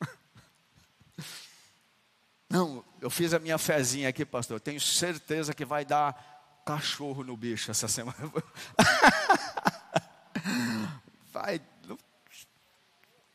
[2.48, 4.60] Não, eu fiz a minha fezinha aqui, pastor.
[4.60, 6.33] Tenho certeza que vai dar
[6.64, 8.16] cachorro no bicho essa semana.
[11.32, 11.60] Vai.
[11.86, 11.98] Não,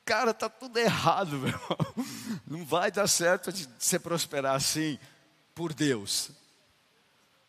[0.04, 1.78] cara, tá tudo errado, meu irmão.
[2.48, 4.98] Não vai dar certo de você prosperar assim
[5.54, 6.32] por Deus.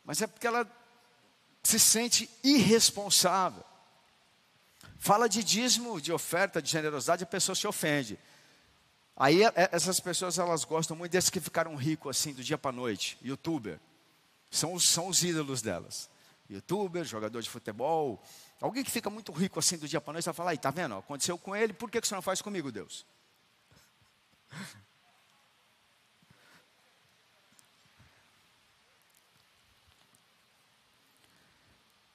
[0.04, 0.66] mas é porque ela
[1.62, 3.64] se sente irresponsável.
[4.98, 8.18] Fala de dízimo, de oferta, de generosidade, a pessoa se ofende.
[9.16, 12.72] Aí é, essas pessoas elas gostam muito desses que ficaram ricos assim do dia para
[12.72, 13.78] noite, youtuber.
[14.50, 16.10] São, são os ídolos delas.
[16.50, 18.20] Youtuber, jogador de futebol,
[18.60, 20.96] alguém que fica muito rico assim do dia para noite, vai falar, aí, tá vendo?
[20.96, 23.06] Aconteceu com ele, por que, que você não faz comigo, Deus?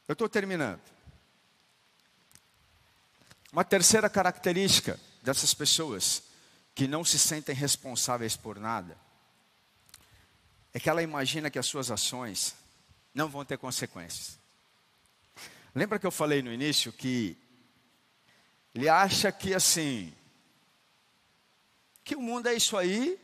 [0.08, 0.80] Eu estou terminando.
[3.52, 6.22] Uma terceira característica dessas pessoas
[6.76, 8.96] que não se sentem responsáveis por nada
[10.76, 12.54] é que ela imagina que as suas ações
[13.14, 14.38] não vão ter consequências.
[15.74, 17.38] Lembra que eu falei no início que
[18.74, 20.14] ele acha que assim,
[22.04, 23.18] que o mundo é isso aí,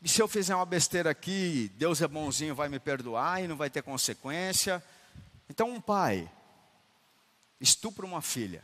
[0.00, 3.56] e se eu fizer uma besteira aqui, Deus é bonzinho, vai me perdoar e não
[3.56, 4.80] vai ter consequência.
[5.50, 6.30] Então, um pai
[7.60, 8.62] estupra uma filha,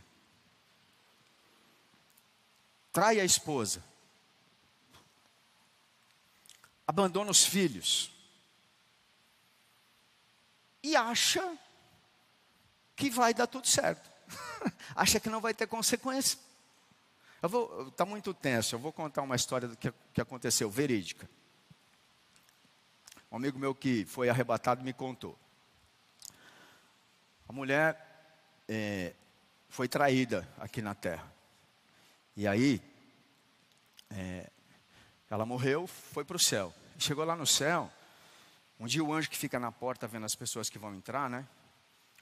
[2.92, 3.83] trai a esposa,
[6.86, 8.10] abandona os filhos
[10.82, 11.56] e acha
[12.94, 14.10] que vai dar tudo certo.
[14.94, 16.38] acha que não vai ter consequência.
[17.88, 18.74] Está muito tenso.
[18.74, 21.28] Eu vou contar uma história do que, que aconteceu, verídica.
[23.30, 25.38] Um amigo meu que foi arrebatado me contou.
[27.48, 27.98] A mulher
[28.68, 29.14] é,
[29.68, 31.30] foi traída aqui na terra.
[32.36, 32.80] E aí,
[34.10, 34.50] é,
[35.34, 36.72] ela morreu, foi para o céu.
[36.98, 37.90] Chegou lá no céu,
[38.78, 41.46] um dia o anjo que fica na porta vendo as pessoas que vão entrar, né?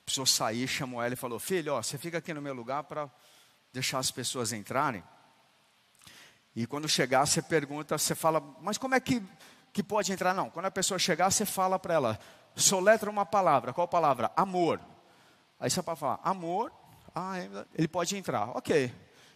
[0.05, 3.11] Precisou sair, chamou ela e falou: Filho, ó, você fica aqui no meu lugar para
[3.73, 5.03] deixar as pessoas entrarem.
[6.55, 9.23] E quando chegar, você pergunta, você fala, mas como é que,
[9.73, 10.35] que pode entrar?
[10.35, 12.21] Não, quando a pessoa chegar, você fala para ela,
[12.55, 14.31] soletra uma palavra, qual palavra?
[14.37, 14.81] Amor.
[15.59, 16.71] Aí você pode falar, amor,
[17.15, 17.35] ah,
[17.75, 18.93] ele pode entrar, ok.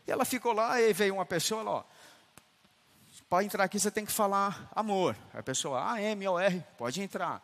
[0.07, 1.85] E ela ficou lá, e veio uma pessoa, ela, ó,
[3.29, 5.17] para entrar aqui você tem que falar amor.
[5.35, 7.43] A pessoa, A, M, O, R, pode entrar.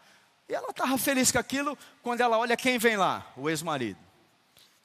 [0.48, 3.98] E ela estava feliz com aquilo, quando ela olha quem vem lá, o ex-marido,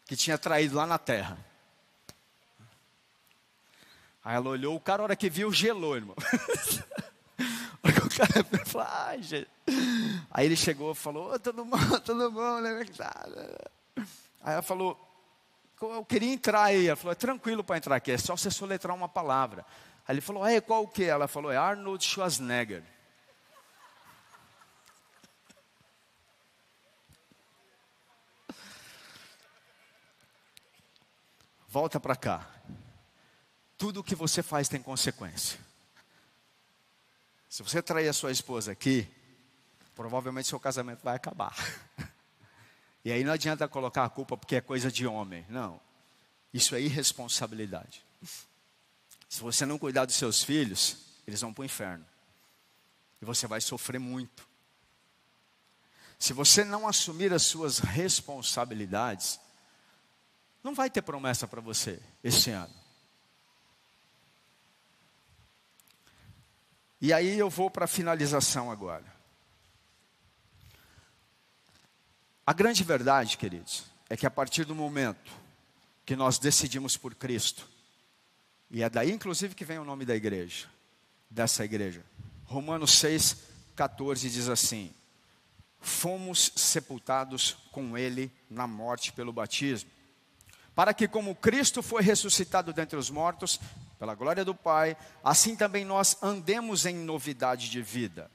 [0.06, 1.38] que tinha traído lá na terra.
[4.24, 6.16] Aí ela olhou, o cara, a hora que viu, gelou, irmão.
[7.84, 9.48] o cara falou, ai, gente.
[10.32, 12.86] Aí ele chegou e falou, oh, tudo bom, tudo bom, né?
[14.42, 15.00] Aí ela falou,
[15.82, 16.88] eu queria entrar aí.
[16.88, 19.66] Ela falou, é tranquilo para entrar aqui, é só você soletrar uma palavra.
[20.08, 21.04] Aí ele falou, é, qual que?
[21.04, 22.82] Ela falou, é Arnold Schwarzenegger.
[31.68, 32.50] Volta para cá.
[33.78, 35.60] Tudo o que você faz tem consequência.
[37.50, 39.06] Se você trair a sua esposa aqui,
[39.94, 41.56] provavelmente seu casamento vai acabar.
[43.06, 45.46] E aí não adianta colocar a culpa porque é coisa de homem.
[45.48, 45.80] Não.
[46.54, 48.04] Isso é irresponsabilidade.
[49.30, 52.06] Se você não cuidar dos seus filhos, eles vão para o inferno.
[53.22, 54.48] E você vai sofrer muito.
[56.20, 59.40] Se você não assumir as suas responsabilidades,
[60.64, 62.74] não vai ter promessa para você este ano.
[67.00, 69.06] E aí eu vou para a finalização agora.
[72.46, 75.32] A grande verdade, queridos, é que a partir do momento
[76.06, 77.68] que nós decidimos por Cristo,
[78.70, 80.68] e é daí, inclusive, que vem o nome da igreja,
[81.30, 82.04] dessa igreja.
[82.44, 83.38] Romanos 6,
[83.76, 84.94] 14 diz assim:
[85.80, 89.90] Fomos sepultados com Ele na morte pelo batismo,
[90.76, 93.60] para que, como Cristo foi ressuscitado dentre os mortos,
[93.98, 98.30] pela glória do Pai, assim também nós andemos em novidade de vida.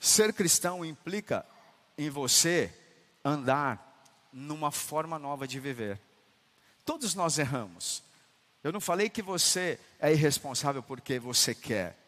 [0.00, 1.44] Ser cristão implica
[1.96, 2.72] em você
[3.24, 6.00] andar numa forma nova de viver.
[6.84, 8.02] Todos nós erramos.
[8.62, 11.98] Eu não falei que você é irresponsável porque você quer,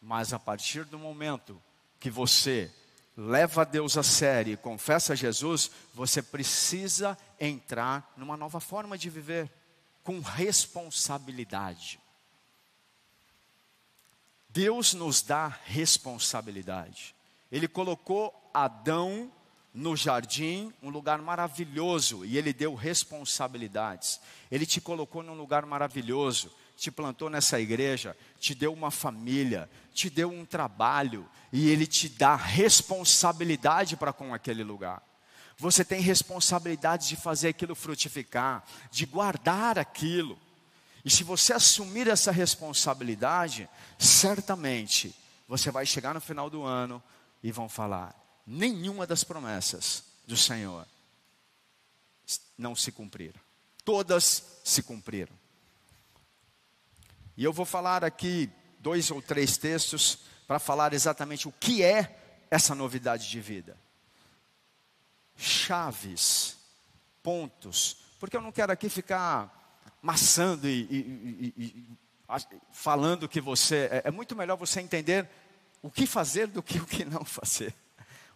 [0.00, 1.60] mas a partir do momento
[1.98, 2.70] que você
[3.16, 9.50] leva Deus a sério e confessa Jesus, você precisa entrar numa nova forma de viver,
[10.02, 11.98] com responsabilidade.
[14.50, 17.14] Deus nos dá responsabilidade.
[17.50, 19.32] Ele colocou Adão
[19.74, 24.20] no jardim, um lugar maravilhoso, e Ele deu responsabilidades.
[24.48, 30.08] Ele te colocou num lugar maravilhoso, te plantou nessa igreja, te deu uma família, te
[30.08, 35.02] deu um trabalho, e Ele te dá responsabilidade para com aquele lugar.
[35.58, 40.38] Você tem responsabilidade de fazer aquilo frutificar, de guardar aquilo.
[41.04, 43.68] E se você assumir essa responsabilidade,
[43.98, 45.14] certamente
[45.48, 47.02] você vai chegar no final do ano
[47.42, 50.86] e vão falar: nenhuma das promessas do Senhor
[52.56, 53.40] não se cumpriram.
[53.84, 55.34] Todas se cumpriram.
[57.36, 62.46] E eu vou falar aqui dois ou três textos para falar exatamente o que é
[62.50, 63.76] essa novidade de vida.
[65.36, 66.56] Chaves,
[67.22, 69.50] pontos, porque eu não quero aqui ficar
[70.00, 71.98] maçando e, e, e, e
[72.70, 73.88] falando que você.
[73.90, 75.28] É, é muito melhor você entender
[75.82, 77.74] o que fazer do que o que não fazer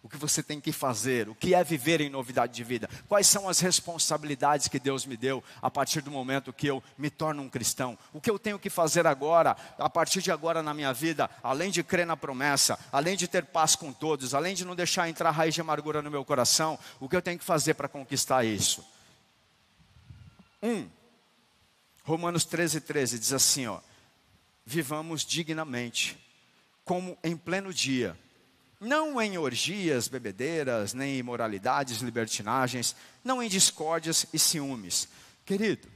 [0.01, 3.27] o que você tem que fazer, o que é viver em novidade de vida, quais
[3.27, 7.43] são as responsabilidades que Deus me deu a partir do momento que eu me torno
[7.43, 10.93] um cristão, o que eu tenho que fazer agora, a partir de agora na minha
[10.93, 14.75] vida, além de crer na promessa, além de ter paz com todos, além de não
[14.75, 17.89] deixar entrar raiz de amargura no meu coração, o que eu tenho que fazer para
[17.89, 18.85] conquistar isso?
[20.63, 20.87] Um,
[22.03, 23.79] Romanos 13, 13 diz assim: ó,
[24.65, 26.17] vivamos dignamente,
[26.83, 28.17] como em pleno dia
[28.79, 35.07] não em orgias, bebedeiras, nem imoralidades, libertinagens, não em discórdias e ciúmes.
[35.45, 35.87] Querido,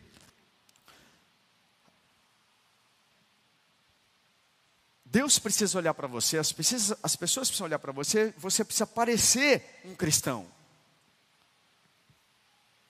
[5.06, 8.88] Deus precisa olhar para você, as, precisa, as, pessoas precisam olhar para você, você precisa
[8.88, 10.48] parecer um cristão.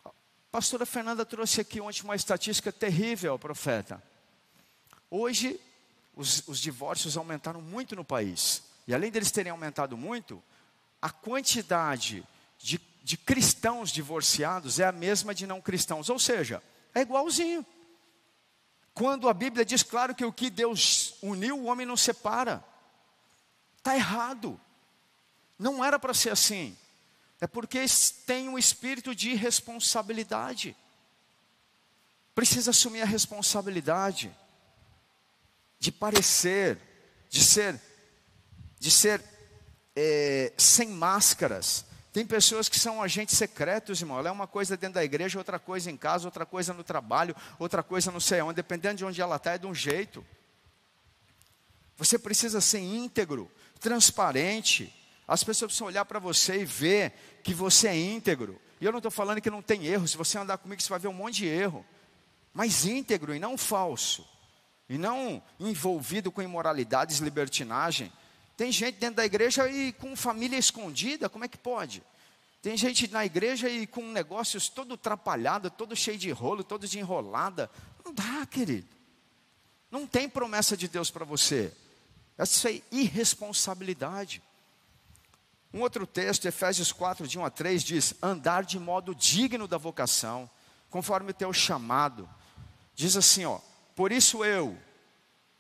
[0.05, 0.11] A
[0.49, 4.01] pastora Fernanda trouxe aqui ontem uma estatística terrível, profeta.
[5.11, 5.59] Hoje,
[6.15, 8.63] os, os divórcios aumentaram muito no país.
[8.87, 10.41] E além deles terem aumentado muito,
[11.01, 12.25] a quantidade
[12.57, 16.09] de, de cristãos divorciados é a mesma de não cristãos.
[16.09, 16.61] Ou seja,
[16.93, 17.65] é igualzinho.
[18.93, 22.63] Quando a Bíblia diz claro que o que Deus uniu, o homem não separa.
[23.77, 24.59] Está errado.
[25.57, 26.77] Não era para ser assim.
[27.41, 27.85] É porque
[28.25, 30.75] tem um espírito de responsabilidade.
[32.35, 34.33] Precisa assumir a responsabilidade
[35.79, 36.79] de parecer,
[37.29, 37.79] de ser
[38.83, 39.23] de ser
[39.95, 41.85] é, sem máscaras.
[42.11, 44.19] Tem pessoas que são agentes secretos, irmão.
[44.19, 47.33] Ela é uma coisa dentro da igreja, outra coisa em casa, outra coisa no trabalho,
[47.57, 48.57] outra coisa não sei onde.
[48.57, 50.23] Dependendo de onde ela está, é de um jeito.
[51.95, 54.93] Você precisa ser íntegro, transparente.
[55.25, 58.59] As pessoas precisam olhar para você e ver que você é íntegro.
[58.81, 60.09] E eu não estou falando que não tem erro.
[60.09, 61.85] Se você andar comigo, você vai ver um monte de erro.
[62.53, 64.27] Mas íntegro e não falso.
[64.89, 68.11] E não envolvido com imoralidades, libertinagem.
[68.55, 72.03] Tem gente dentro da igreja e com família escondida, como é que pode?
[72.61, 76.99] Tem gente na igreja e com negócios todo atrapalhado, todo cheio de rolo, todo de
[76.99, 77.69] enrolada.
[78.05, 78.87] Não dá, querido.
[79.91, 81.73] Não tem promessa de Deus para você.
[82.37, 84.41] Essa é irresponsabilidade.
[85.73, 89.77] Um outro texto, Efésios 4, de 1 a 3, diz: andar de modo digno da
[89.77, 90.49] vocação,
[90.89, 92.29] conforme o teu chamado.
[92.95, 93.59] Diz assim, ó,
[93.95, 94.77] por isso eu,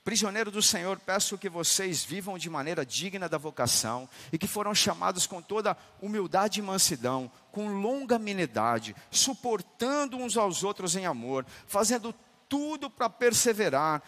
[0.03, 4.75] Prisioneiro do Senhor, peço que vocês vivam de maneira digna da vocação e que foram
[4.75, 11.45] chamados com toda humildade e mansidão, com longa amenidade, suportando uns aos outros em amor,
[11.65, 12.13] fazendo
[12.49, 14.03] tudo para perseverar.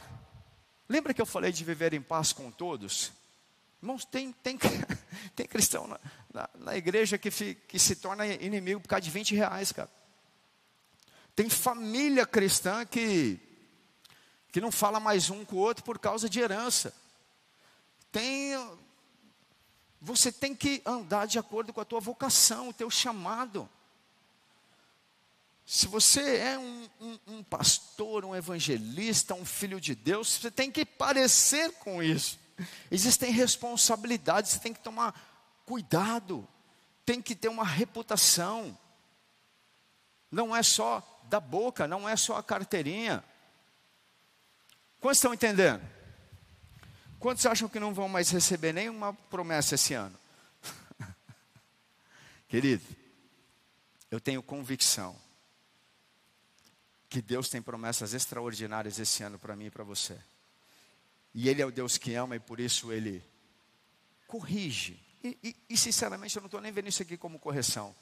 [0.90, 3.14] Lembra que eu falei de viver em paz com todos?
[3.82, 4.60] Irmãos, tem, tem,
[5.34, 6.00] tem cristão na,
[6.34, 9.90] na, na igreja que, fi, que se torna inimigo por causa de 20 reais, cara.
[11.34, 13.40] Tem família cristã que
[14.56, 16.94] que não fala mais um com o outro por causa de herança.
[18.10, 18.54] Tem,
[20.00, 23.70] você tem que andar de acordo com a tua vocação, o teu chamado.
[25.66, 30.72] Se você é um, um, um, pastor, um evangelista, um filho de Deus, você tem
[30.72, 32.40] que parecer com isso.
[32.90, 35.14] Existem responsabilidades, você tem que tomar
[35.66, 36.48] cuidado,
[37.06, 38.78] tem que ter uma reputação.
[40.32, 43.22] Não é só da boca, não é só a carteirinha.
[45.06, 45.88] Quantos estão entendendo?
[47.20, 50.18] Quantos acham que não vão mais receber nenhuma promessa esse ano?
[52.50, 52.84] Querido,
[54.10, 55.16] eu tenho convicção
[57.08, 60.18] que Deus tem promessas extraordinárias esse ano para mim e para você.
[61.36, 63.24] E Ele é o Deus que ama e por isso Ele
[64.26, 65.00] corrige.
[65.24, 67.96] E, e, e sinceramente, eu não estou nem vendo isso aqui como correção.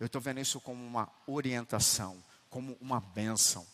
[0.00, 3.64] Eu estou vendo isso como uma orientação, como uma bênção.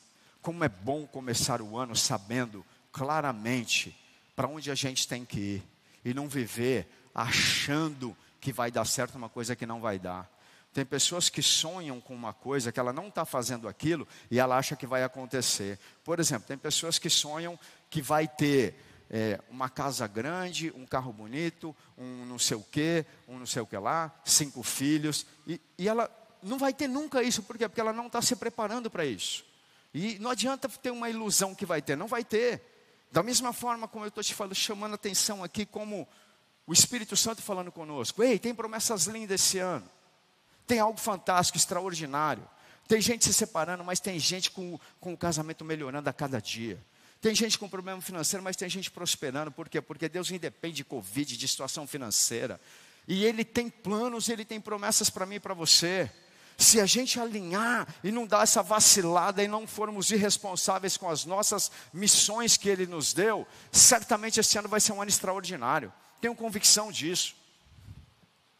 [0.42, 2.62] Como é bom começar o ano sabendo
[2.94, 3.94] claramente
[4.36, 5.62] para onde a gente tem que ir
[6.04, 10.30] e não viver achando que vai dar certo uma coisa que não vai dar.
[10.72, 14.56] Tem pessoas que sonham com uma coisa que ela não está fazendo aquilo e ela
[14.56, 15.78] acha que vai acontecer.
[16.04, 17.58] Por exemplo, tem pessoas que sonham
[17.90, 18.76] que vai ter
[19.10, 23.62] é, uma casa grande, um carro bonito, um não sei o que, um não sei
[23.62, 26.10] o que lá, cinco filhos, e, e ela
[26.42, 27.68] não vai ter nunca isso, por quê?
[27.68, 29.44] Porque ela não está se preparando para isso.
[29.92, 32.73] E não adianta ter uma ilusão que vai ter, não vai ter.
[33.14, 36.08] Da mesma forma como eu estou te falando, chamando atenção aqui, como
[36.66, 39.88] O Espírito Santo falando conosco: ei, tem promessas lindas esse ano.
[40.66, 42.42] Tem algo fantástico, extraordinário.
[42.88, 46.76] Tem gente se separando, mas tem gente com, com o casamento melhorando a cada dia.
[47.20, 49.52] Tem gente com problema financeiro, mas tem gente prosperando.
[49.52, 49.80] Por quê?
[49.80, 52.60] Porque Deus independe de Covid, de situação financeira.
[53.06, 56.10] E Ele tem planos, Ele tem promessas para mim e para você.
[56.56, 61.24] Se a gente alinhar e não dar essa vacilada e não formos irresponsáveis com as
[61.24, 65.92] nossas missões que Ele nos deu, certamente esse ano vai ser um ano extraordinário.
[66.20, 67.34] Tenho convicção disso.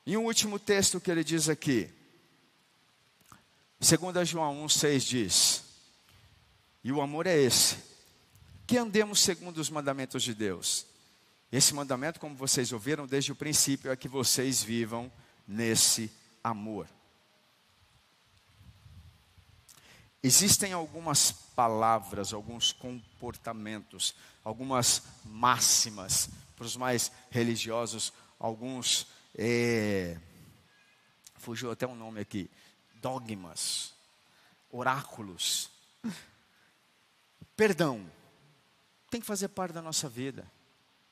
[0.07, 1.91] E um último texto que ele diz aqui,
[3.81, 5.65] 2 João 1,6 diz:
[6.83, 7.79] E o amor é esse,
[8.67, 10.87] que andemos segundo os mandamentos de Deus.
[11.51, 15.11] Esse mandamento, como vocês ouviram desde o princípio, é que vocês vivam
[15.47, 16.11] nesse
[16.43, 16.89] amor.
[20.27, 29.07] Existem algumas palavras, alguns comportamentos, algumas máximas, para os mais religiosos, alguns.
[29.37, 30.17] É,
[31.37, 32.51] fugiu até um nome aqui
[33.03, 33.93] dogmas,
[34.71, 35.69] oráculos.
[37.55, 38.11] Perdão
[39.11, 40.51] tem que fazer parte da nossa vida.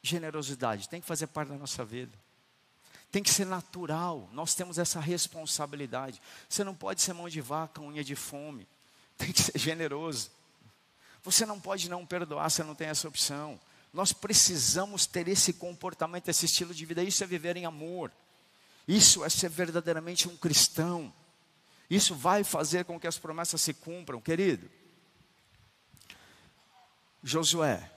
[0.03, 2.19] Generosidade tem que fazer parte da nossa vida.
[3.11, 4.27] Tem que ser natural.
[4.33, 6.19] Nós temos essa responsabilidade.
[6.49, 8.67] Você não pode ser mão de vaca, unha de fome.
[9.23, 10.31] Tem que ser generoso.
[11.23, 13.61] Você não pode não perdoar, você não tem essa opção.
[13.93, 17.05] Nós precisamos ter esse comportamento, esse estilo de vida.
[17.05, 18.11] Isso é viver em amor.
[18.89, 21.15] Isso é ser verdadeiramente um cristão.
[21.89, 24.69] Isso vai fazer com que as promessas se cumpram, querido.
[27.23, 27.89] Josué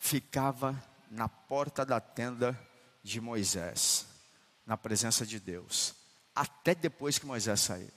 [0.00, 2.58] ficava na porta da tenda
[3.04, 4.06] de Moisés,
[4.66, 5.94] na presença de Deus,
[6.34, 7.92] até depois que Moisés saiu.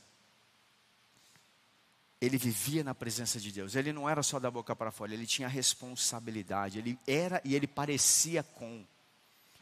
[2.19, 3.75] Ele vivia na presença de Deus.
[3.75, 6.79] Ele não era só da boca para fora, ele tinha responsabilidade.
[6.79, 8.83] Ele era e ele parecia com.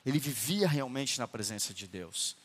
[0.05, 2.37] Ele vivia realmente na presença de Deus.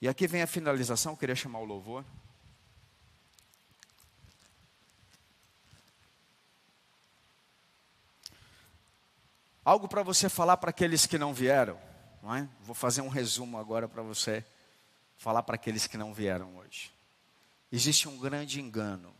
[0.00, 2.04] E aqui vem a finalização, eu queria chamar o louvor.
[9.64, 11.78] Algo para você falar para aqueles que não vieram,
[12.22, 12.48] não é?
[12.60, 14.44] Vou fazer um resumo agora para você
[15.16, 16.92] falar para aqueles que não vieram hoje.
[17.70, 19.14] Existe um grande engano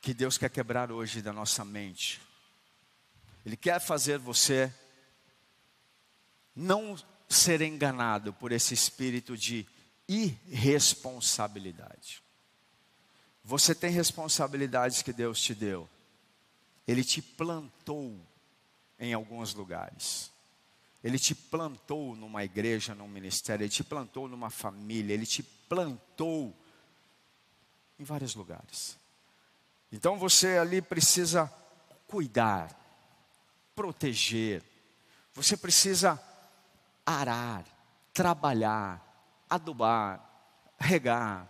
[0.00, 2.20] que Deus quer quebrar hoje da nossa mente.
[3.44, 4.72] Ele quer fazer você
[6.54, 6.96] não
[7.28, 9.66] ser enganado por esse espírito de
[10.08, 12.22] irresponsabilidade.
[13.44, 15.88] Você tem responsabilidades que Deus te deu.
[16.86, 18.20] Ele te plantou
[18.98, 20.30] em alguns lugares.
[21.02, 26.54] Ele te plantou numa igreja, num ministério, ele te plantou numa família, ele te plantou
[27.98, 28.98] em vários lugares.
[29.90, 31.52] Então você ali precisa
[32.06, 32.70] cuidar,
[33.74, 34.62] proteger,
[35.32, 36.20] você precisa
[37.04, 37.64] arar,
[38.12, 40.22] trabalhar, adubar,
[40.78, 41.48] regar,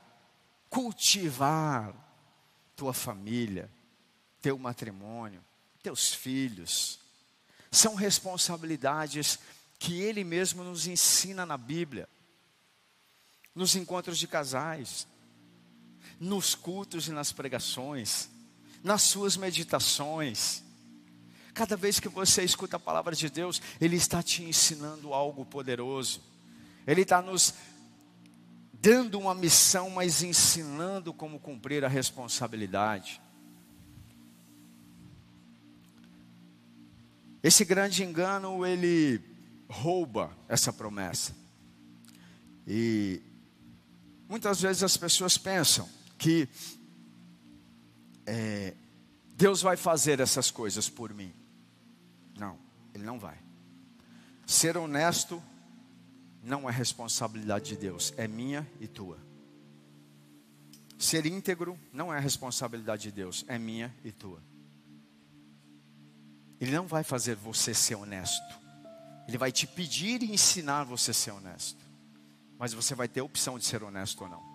[0.69, 1.95] cultivar
[2.77, 3.71] tua família,
[4.41, 5.45] teu matrimônio,
[5.83, 7.00] teus filhos.
[7.71, 9.39] São responsabilidades
[9.79, 12.09] que Ele mesmo nos ensina na Bíblia,
[13.55, 15.07] nos encontros de casais,
[16.19, 18.29] nos cultos e nas pregações,
[18.83, 20.63] nas suas meditações.
[21.55, 26.21] Cada vez que você escuta a palavra de Deus, Ele está te ensinando algo poderoso.
[26.87, 27.55] Ele está nos
[28.73, 33.21] dando uma missão, mas ensinando como cumprir a responsabilidade.
[37.43, 39.21] Esse grande engano, ele
[39.69, 41.35] rouba essa promessa.
[42.67, 43.23] E
[44.29, 45.89] muitas vezes as pessoas pensam
[46.19, 46.49] que
[48.27, 48.75] é,
[49.37, 51.33] Deus vai fazer essas coisas por mim.
[52.39, 52.59] Não,
[52.95, 53.39] Ele não vai.
[54.47, 55.43] Ser honesto
[56.43, 59.19] não é responsabilidade de Deus, é minha e tua.
[60.99, 64.43] Ser íntegro não é responsabilidade de Deus, é minha e tua.
[66.61, 68.61] Ele não vai fazer você ser honesto.
[69.27, 71.85] Ele vai te pedir e ensinar você a ser honesto.
[72.59, 74.51] Mas você vai ter a opção de ser honesto ou não.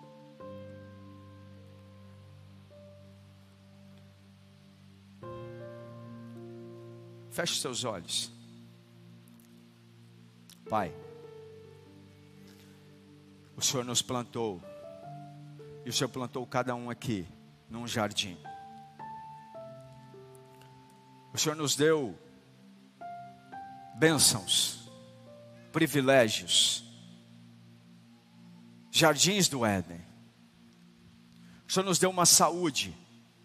[7.30, 8.30] Feche seus olhos.
[10.70, 10.92] Pai,
[13.56, 14.62] o Senhor nos plantou,
[15.84, 17.26] e o Senhor plantou cada um aqui
[17.68, 18.38] num jardim.
[21.36, 22.18] O Senhor nos deu
[23.94, 24.88] bênçãos,
[25.70, 26.82] privilégios,
[28.90, 30.00] jardins do Éden.
[31.68, 32.96] O Senhor nos deu uma saúde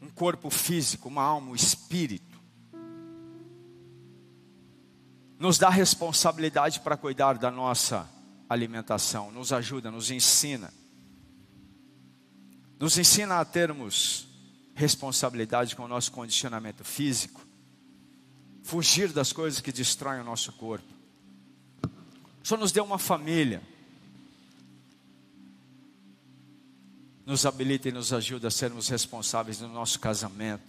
[0.01, 2.39] um corpo físico, uma alma, um espírito.
[5.37, 8.09] Nos dá responsabilidade para cuidar da nossa
[8.47, 10.73] alimentação, nos ajuda, nos ensina.
[12.79, 14.29] Nos ensina a termos
[14.75, 17.51] responsabilidade com o nosso condicionamento físico,
[18.64, 20.86] fugir das coisas que destroem o nosso corpo.
[22.43, 23.62] O Senhor nos deu uma família,
[27.26, 30.64] nos habilita e nos ajuda a sermos responsáveis no nosso casamento,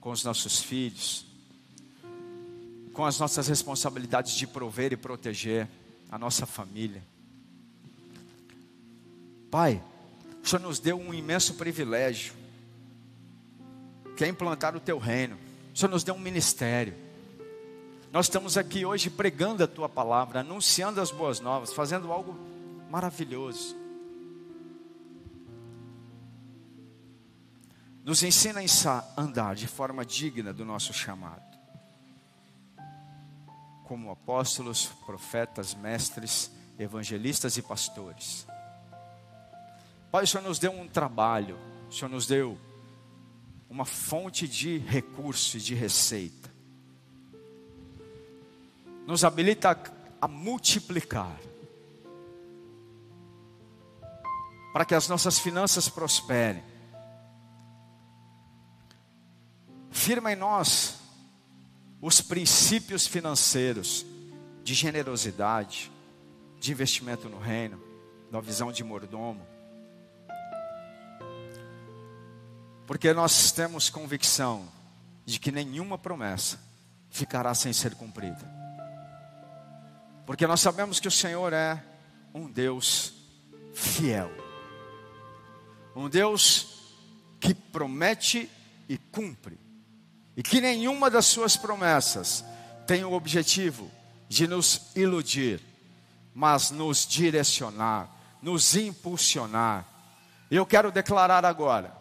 [0.00, 1.26] com os nossos filhos,
[2.92, 5.68] com as nossas responsabilidades de prover e proteger
[6.10, 7.02] a nossa família.
[9.50, 9.82] Pai,
[10.42, 12.32] o Senhor nos deu um imenso privilégio,
[14.16, 15.49] que é implantar o Teu reino.
[15.80, 16.94] Senhor nos deu um ministério.
[18.12, 22.36] Nós estamos aqui hoje pregando a Tua palavra, anunciando as boas novas, fazendo algo
[22.90, 23.74] maravilhoso.
[28.04, 31.58] Nos ensina a andar de forma digna do nosso chamado.
[33.84, 38.46] Como apóstolos, profetas, mestres, evangelistas e pastores.
[40.12, 41.58] Pai, o Senhor nos deu um trabalho,
[41.88, 42.58] o Senhor nos deu
[43.70, 46.50] uma fonte de recurso e de receita.
[49.06, 49.80] Nos habilita
[50.20, 51.38] a, multiplicar.
[54.72, 56.64] Para que as nossas finanças prosperem.
[59.90, 60.98] Firma em nós
[62.02, 64.04] os princípios financeiros
[64.64, 65.92] de generosidade,
[66.58, 67.80] de investimento no reino,
[68.32, 69.46] da visão de mordomo
[72.90, 74.68] Porque nós temos convicção
[75.24, 76.58] de que nenhuma promessa
[77.08, 78.44] ficará sem ser cumprida.
[80.26, 81.80] Porque nós sabemos que o Senhor é
[82.34, 83.12] um Deus
[83.72, 84.28] fiel.
[85.94, 86.96] Um Deus
[87.38, 88.50] que promete
[88.88, 89.56] e cumpre.
[90.36, 92.44] E que nenhuma das suas promessas
[92.88, 93.88] tem o objetivo
[94.28, 95.60] de nos iludir,
[96.34, 98.10] mas nos direcionar,
[98.42, 99.86] nos impulsionar.
[100.50, 101.99] Eu quero declarar agora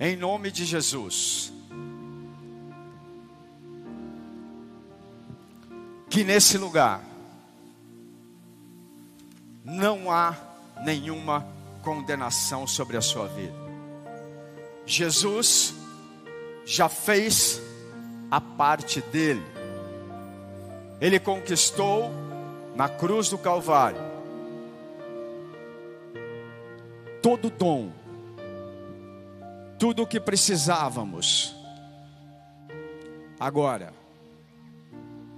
[0.00, 1.52] em nome de Jesus.
[6.08, 7.04] Que nesse lugar
[9.62, 10.34] não há
[10.82, 11.46] nenhuma
[11.82, 13.54] condenação sobre a sua vida.
[14.86, 15.74] Jesus
[16.64, 17.60] já fez
[18.30, 19.44] a parte dele.
[20.98, 22.10] Ele conquistou
[22.74, 24.10] na cruz do Calvário
[27.22, 27.99] todo dom
[29.80, 31.56] tudo o que precisávamos.
[33.40, 33.94] Agora,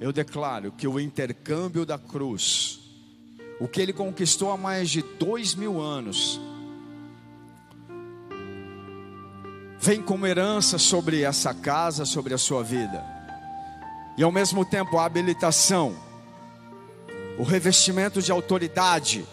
[0.00, 2.80] eu declaro que o intercâmbio da cruz,
[3.60, 6.40] o que ele conquistou há mais de dois mil anos,
[9.78, 13.00] vem como herança sobre essa casa, sobre a sua vida,
[14.18, 15.94] e ao mesmo tempo a habilitação,
[17.38, 19.24] o revestimento de autoridade,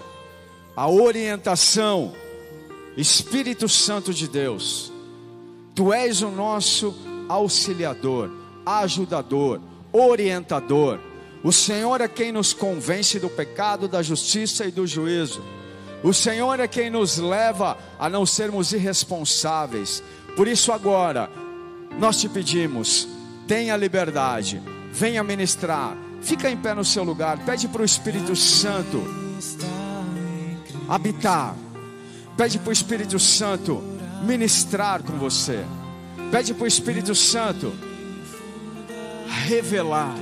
[0.75, 2.13] a orientação,
[2.95, 4.98] Espírito Santo de Deus
[5.75, 6.95] Tu és o nosso
[7.27, 8.29] auxiliador,
[8.65, 9.61] ajudador,
[9.91, 10.99] orientador.
[11.43, 15.41] O Senhor é quem nos convence do pecado, da justiça e do juízo.
[16.03, 20.03] O Senhor é quem nos leva a não sermos irresponsáveis.
[20.35, 21.29] Por isso, agora,
[21.97, 23.07] nós te pedimos:
[23.47, 24.61] tenha liberdade,
[24.91, 29.03] venha ministrar, fica em pé no seu lugar, pede para o Espírito Santo
[30.87, 31.55] habitar,
[32.35, 35.65] pede para o Espírito Santo ministrar com você.
[36.31, 37.73] Pede para o Espírito Santo
[39.47, 40.15] revelar